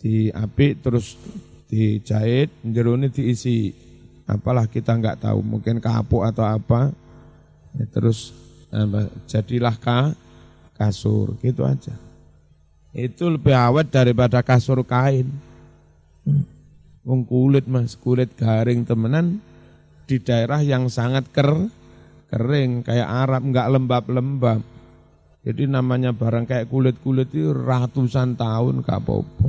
diapik 0.04 0.84
terus 0.84 1.16
dijahit, 1.72 2.52
jeruni 2.60 3.08
diisi 3.08 3.72
apalah 4.28 4.68
kita 4.68 5.00
nggak 5.00 5.24
tahu, 5.24 5.40
mungkin 5.40 5.80
kapuk 5.80 6.28
atau 6.28 6.44
apa. 6.44 6.92
Ya, 7.80 7.88
terus 7.88 8.36
apa, 8.68 9.08
jadilah 9.32 9.80
ka, 9.80 10.12
kasur 10.76 11.40
gitu 11.40 11.64
aja. 11.64 11.96
Itu 12.92 13.32
lebih 13.32 13.56
awet 13.56 13.96
daripada 13.96 14.44
kasur 14.44 14.84
kain. 14.84 15.32
Wong 17.08 17.24
kulit 17.24 17.64
mas, 17.64 17.96
kulit 17.96 18.36
garing 18.36 18.84
temenan 18.84 19.40
di 20.04 20.20
daerah 20.20 20.60
yang 20.60 20.92
sangat 20.92 21.32
ker, 21.32 21.72
kering 22.28 22.84
kayak 22.84 23.08
Arab 23.08 23.42
nggak 23.48 23.72
lembab-lembab. 23.72 24.75
Jadi 25.46 25.70
namanya 25.70 26.10
barang 26.10 26.50
kayak 26.50 26.74
kulit-kulit 26.74 27.30
itu 27.30 27.54
ratusan 27.54 28.34
tahun 28.34 28.82
gak 28.82 28.98
apa-apa. 28.98 29.46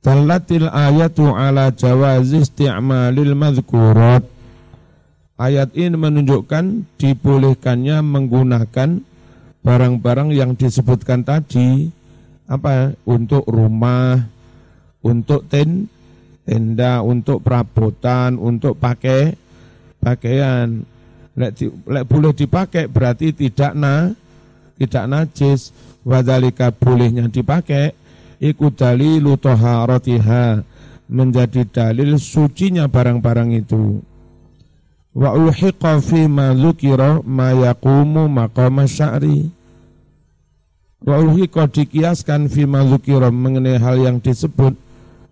Dalatil 0.00 0.68
ayatu 0.68 1.32
ala 1.32 1.68
jawazi 1.68 2.48
isti'malil 2.48 3.36
madhkurat. 3.36 4.24
Ayat 5.36 5.72
ini 5.76 5.96
menunjukkan 6.00 6.96
dibolehkannya 6.96 8.00
menggunakan 8.00 9.04
barang-barang 9.64 10.28
yang 10.32 10.56
disebutkan 10.56 11.24
tadi 11.24 11.88
apa 12.44 12.92
untuk 13.08 13.48
rumah, 13.48 14.28
untuk 15.00 15.48
ten, 15.48 15.88
tenda, 16.44 17.00
untuk 17.00 17.40
perabotan, 17.40 18.36
untuk 18.36 18.76
pakai 18.76 19.43
pakaian. 20.04 20.84
Lek, 21.34 21.50
di, 21.56 21.66
lek 21.66 22.04
boleh 22.06 22.36
dipakai 22.36 22.86
berarti 22.86 23.32
tidak 23.32 23.72
na 23.72 24.12
tidak 24.76 25.04
najis. 25.08 25.72
Wadalika 26.04 26.68
bolehnya 26.68 27.32
dipakai 27.32 27.96
iku 28.36 28.68
dalilu 28.68 29.40
taharatiha 29.40 30.60
menjadi 31.08 31.64
dalil 31.64 32.20
sucinya 32.20 32.84
barang-barang 32.84 33.50
itu. 33.56 34.04
Wa 35.16 35.32
ulhiqa 35.32 36.04
fi 36.04 36.28
ma 36.28 36.52
dzukira 36.52 37.24
ma 37.24 37.56
yaqumu 37.56 38.28
maqama 38.28 38.84
sya'ri. 38.84 39.48
Wa 41.00 41.24
ulhiqa 41.24 41.72
dikiaskan 41.72 42.52
fi 42.52 42.68
ma 42.68 42.84
dzukira 42.84 43.32
mengenai 43.32 43.80
hal 43.80 43.96
yang 43.96 44.20
disebut 44.20 44.76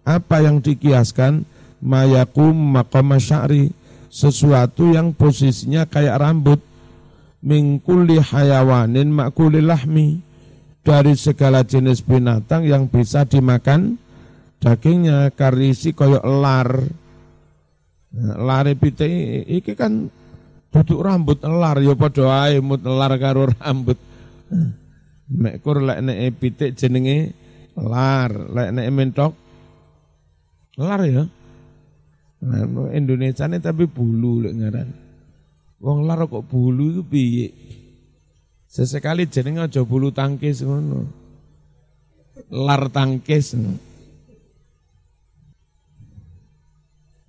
apa 0.08 0.40
yang 0.40 0.64
dikiaskan 0.64 1.44
ma 1.84 2.08
yaqumu 2.08 2.80
maqama 2.80 3.20
sya'ri 3.20 3.76
sesuatu 4.12 4.92
yang 4.92 5.16
posisinya 5.16 5.88
kayak 5.88 6.20
rambut. 6.20 6.60
Mingkuli 7.42 8.20
hayawanin 8.20 9.08
makuli 9.08 9.64
lahmi. 9.64 10.20
Dari 10.82 11.14
segala 11.14 11.62
jenis 11.62 12.02
binatang 12.02 12.66
yang 12.68 12.92
bisa 12.92 13.24
dimakan 13.24 13.96
dagingnya. 14.60 15.32
Karisi 15.32 15.96
koyok 15.96 16.22
lar. 16.22 16.70
Nah, 18.12 18.36
lare 18.36 18.76
pite 18.76 19.08
iki 19.48 19.72
kan 19.72 20.12
duduk 20.68 21.00
rambut 21.00 21.40
lar. 21.42 21.80
Ya 21.80 21.96
padha 21.96 22.46
ae 22.46 22.60
mut 22.60 22.84
lar 22.84 23.16
karo 23.16 23.48
rambut. 23.48 23.96
Mek 25.32 25.64
kur 25.64 25.80
lek 25.80 26.04
nek 26.04 26.36
pitik 26.36 26.76
jenenge 26.76 27.32
lar. 27.78 28.30
Lek 28.30 28.68
nek 28.76 28.86
mentok 28.92 29.32
lar 30.76 31.00
ya 31.08 31.24
Indonesia 32.90 33.46
ini 33.46 33.62
tapi 33.62 33.86
bulu 33.86 34.42
lek 34.42 34.54
ngaran 34.58 34.88
wong 35.78 35.98
lar 36.06 36.26
kok 36.26 36.46
bulu 36.50 36.98
itu 36.98 37.02
piye 37.06 37.48
Sesekali 38.72 39.28
jenenge 39.28 39.68
aja 39.68 39.84
bulu 39.84 40.08
tangkis 40.16 40.64
ngono. 40.64 41.04
Lar 42.48 42.88
tangkis. 42.88 43.52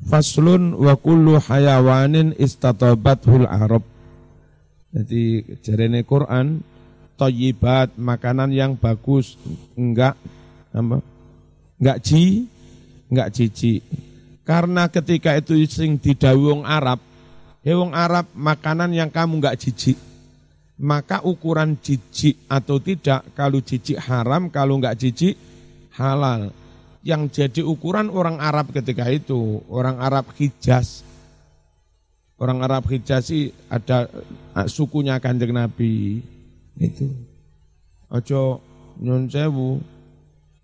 Faslun 0.08 0.80
wa 0.80 0.96
kullu 0.96 1.36
hayawanin 1.36 2.32
istatabathul 2.40 3.44
arab. 3.44 3.84
Jadi 4.96 5.44
jarene 5.60 6.08
Quran 6.08 6.64
toyibat 7.20 7.92
makanan 8.00 8.56
yang 8.56 8.80
bagus 8.80 9.36
enggak 9.76 10.16
apa 10.72 11.04
enggak 11.76 11.98
ji 12.08 12.48
enggak 13.12 13.30
cici 13.36 13.84
karena 14.44 14.92
ketika 14.92 15.40
itu 15.40 15.56
sing 15.68 15.96
didawung 16.00 16.68
Arab 16.68 17.00
he 17.64 17.72
wong 17.72 17.96
Arab 17.96 18.28
makanan 18.36 18.92
yang 18.92 19.08
kamu 19.08 19.40
enggak 19.40 19.60
jijik 19.60 19.96
maka 20.84 21.22
ukuran 21.22 21.78
jijik 21.78 22.50
atau 22.50 22.82
tidak, 22.82 23.24
kalau 23.38 23.62
jijik 23.62 23.96
haram, 24.02 24.50
kalau 24.50 24.82
enggak 24.82 24.98
jijik 24.98 25.38
halal. 25.94 26.50
Yang 27.04 27.22
jadi 27.36 27.62
ukuran 27.68 28.08
orang 28.12 28.40
Arab 28.40 28.72
ketika 28.72 29.08
itu, 29.12 29.62
orang 29.68 30.00
Arab 30.00 30.32
Hijaz. 30.40 31.04
Orang 32.40 32.64
Arab 32.64 32.88
Hijaz 32.88 33.30
sih 33.30 33.52
ada 33.68 34.08
eh, 34.56 34.68
sukunya 34.68 35.20
kanjeng 35.20 35.52
Nabi. 35.56 36.24
Itu. 36.80 37.12
Ojo 38.08 38.64
nyun 39.04 39.28
sewu, 39.28 39.84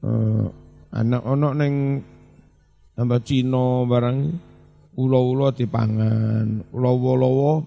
eh, 0.04 0.46
anak 0.96 1.22
onok 1.28 1.54
neng 1.60 1.74
tambah 3.00 3.24
Cino 3.24 3.88
barang 3.88 4.20
ulo-ulo 5.00 5.56
dipangan, 5.56 6.68
ulo-ulo 6.76 7.64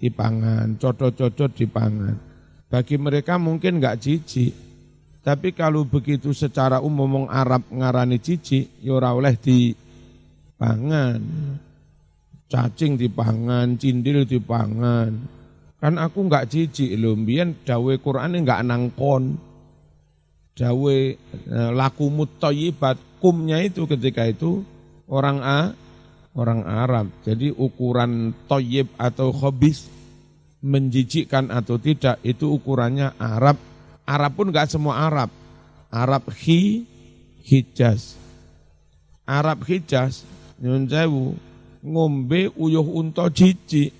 dipangan, 0.00 0.80
cocot-cocot 0.80 1.52
dipangan. 1.52 2.16
Bagi 2.72 2.96
mereka 2.96 3.36
mungkin 3.36 3.76
nggak 3.76 4.00
jijik, 4.00 4.56
tapi 5.20 5.52
kalau 5.52 5.84
begitu 5.84 6.32
secara 6.32 6.80
umum 6.80 7.28
Arab 7.28 7.68
ngarani 7.68 8.16
jijik, 8.16 8.80
ya 8.80 8.96
ora 8.96 9.12
oleh 9.12 9.36
dipangan. 9.36 11.20
Cacing 12.48 12.96
dipangan, 12.96 13.76
cindil 13.76 14.24
dipangan. 14.24 15.12
Kan 15.84 16.00
aku 16.00 16.32
nggak 16.32 16.48
jijik 16.48 16.96
loh, 16.96 17.12
mbiyen 17.12 17.60
dawe 17.60 17.92
Quran 18.00 18.40
nggak 18.40 18.64
nangkon. 18.64 19.51
Dawe 20.52 20.96
eh, 21.16 21.70
laku 21.72 22.12
mutayyibat, 22.12 23.00
kumnya 23.18 23.60
itu 23.64 23.88
ketika 23.88 24.28
itu 24.28 24.60
orang 25.08 25.40
A 25.40 25.60
orang 26.36 26.64
Arab. 26.64 27.06
Jadi 27.24 27.52
ukuran 27.52 28.32
toyib 28.48 28.88
atau 28.96 29.32
khobis 29.32 29.88
menjijikkan 30.62 31.50
atau 31.50 31.76
tidak 31.76 32.20
itu 32.24 32.48
ukurannya 32.52 33.16
Arab. 33.18 33.58
Arab 34.06 34.32
pun 34.34 34.48
nggak 34.52 34.70
semua 34.70 35.08
Arab. 35.08 35.28
Arab 35.92 36.32
hi, 36.32 36.88
Hijaz. 37.44 38.16
Arab 39.28 39.62
Hijaz, 39.68 40.24
nyun 40.58 40.88
sewu, 40.88 41.36
ngombe 41.84 42.48
uyuh 42.56 42.86
unta 42.86 43.28
jijik. 43.28 43.92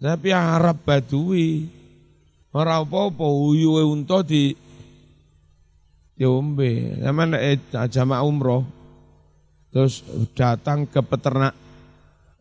Tapi 0.00 0.32
Arab 0.32 0.80
Badui, 0.80 1.68
ora 2.56 2.80
apa-apa 2.80 3.26
uyuh 3.28 3.84
unta 3.84 4.24
di 4.24 4.56
diombe. 6.20 7.00
Zaman 7.00 7.32
eh, 7.40 7.56
jamaah 7.72 8.20
umroh, 8.20 8.68
terus 9.72 10.04
datang 10.36 10.84
ke 10.84 11.00
peternak 11.00 11.56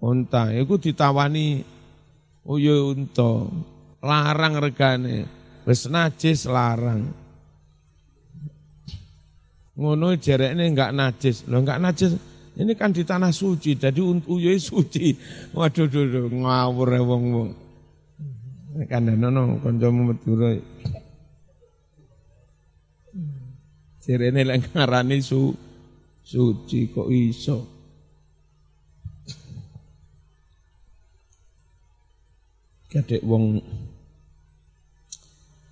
unta 0.03 0.51
itu 0.51 0.75
ditawani 0.75 1.63
uyo 2.43 2.91
unta 2.91 3.47
larang 4.03 4.59
regane. 4.59 5.23
Wis 5.63 5.88
najis 5.88 6.43
larang. 6.43 7.07
Ngono 9.80 10.11
jerekne 10.19 10.67
enggak 10.67 10.91
najis. 10.91 11.47
Lo 11.47 11.63
enggak 11.63 11.80
najis 11.80 12.19
ini 12.59 12.75
kan 12.75 12.91
di 12.91 13.07
tanah 13.07 13.32
suci 13.32 13.80
jadi 13.80 14.03
uyo 14.03 14.51
suci. 14.59 15.15
Waduh 15.55 15.88
duh, 15.88 16.27
ngawur 16.27 16.89
ya 16.91 16.99
wong 16.99 17.23
wong 17.32 17.49
kan 18.91 19.07
nono 19.07 19.59
kancamu 19.59 20.13
Madura 20.13 20.55
jerekne 24.10 24.41
lek 24.41 24.74
ngarani 24.74 25.22
su 25.22 25.53
suci 26.26 26.89
kok 26.89 27.14
iso. 27.14 27.57
Kadek 32.89 33.22
wong 33.22 33.62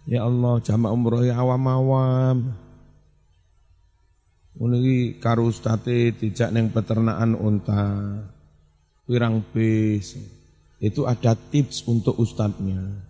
ya 0.05 0.29
Allah 0.29 0.61
jamaah 0.61 0.93
umroh 0.93 1.25
ya 1.25 1.41
awam-awam. 1.41 2.53
Iki 4.57 5.17
karo 5.17 5.49
ustate 5.49 6.13
dijak 6.13 6.53
ning 6.53 6.69
peternakan 6.69 7.33
unta 7.33 7.85
wirang 9.09 9.41
bis. 9.49 10.13
Itu 10.77 11.09
ada 11.09 11.33
tips 11.33 11.89
untuk 11.89 12.21
ustadznya 12.21 13.07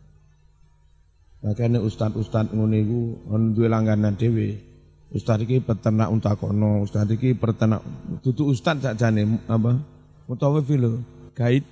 makanya 1.38 1.80
ustadz-ustadz 1.80 2.52
ngono 2.52 2.76
iku 2.76 3.02
ono 3.30 3.54
duwe 3.54 3.70
langganan 3.70 4.18
dhewe 4.18 4.67
Ustaz 5.08 5.40
iki 5.40 5.64
peternak 5.64 6.12
unta 6.12 6.36
kono, 6.36 6.84
ustaz 6.84 7.08
iki 7.08 7.32
peternak 7.32 7.80
dudu 8.20 8.52
ustaz 8.52 8.84
sakjane 8.84 9.40
apa? 9.48 9.80
Mutawif 10.28 10.68
lho, 10.68 11.00
guide. 11.32 11.64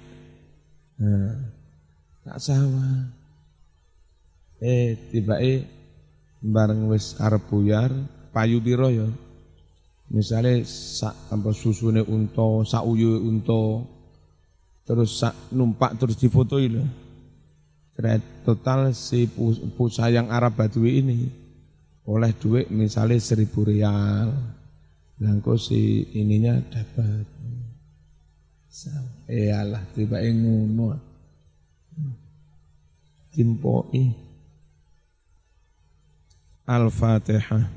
Nah, 0.96 1.36
tak 2.24 2.40
sama. 2.40 3.12
Eh, 4.64 4.96
tiba 5.12 5.44
eh 5.44 5.68
bareng 6.40 6.88
wis 6.88 7.20
arep 7.20 7.44
buyar, 7.52 7.92
payu 8.32 8.64
piro 8.64 8.88
ya? 8.88 9.04
Misale 10.08 10.64
sak 10.64 11.28
apa 11.36 11.52
susune 11.52 12.08
unta, 12.08 12.64
sak 12.64 12.88
uyu 12.88 13.20
unta, 13.20 13.84
terus 14.88 15.20
sak 15.20 15.52
numpak 15.52 16.00
terus 16.00 16.16
difotoi 16.16 16.72
lho. 16.72 16.88
Total 18.48 18.96
si 18.96 19.28
pusayang 19.76 20.32
Arab 20.32 20.56
Badui 20.56 21.00
ini 21.04 21.45
oleh 22.06 22.32
duit 22.38 22.70
misalnya 22.70 23.18
seribu 23.18 23.66
rial 23.66 24.30
langko 25.22 25.56
si 25.56 26.06
ininya 26.16 26.60
dapat. 26.70 27.26
Iyalah 29.32 29.84
tiba 29.96 30.20
ngono. 30.20 31.00
Timpoi 33.32 34.04
al-fatihah 36.66 37.68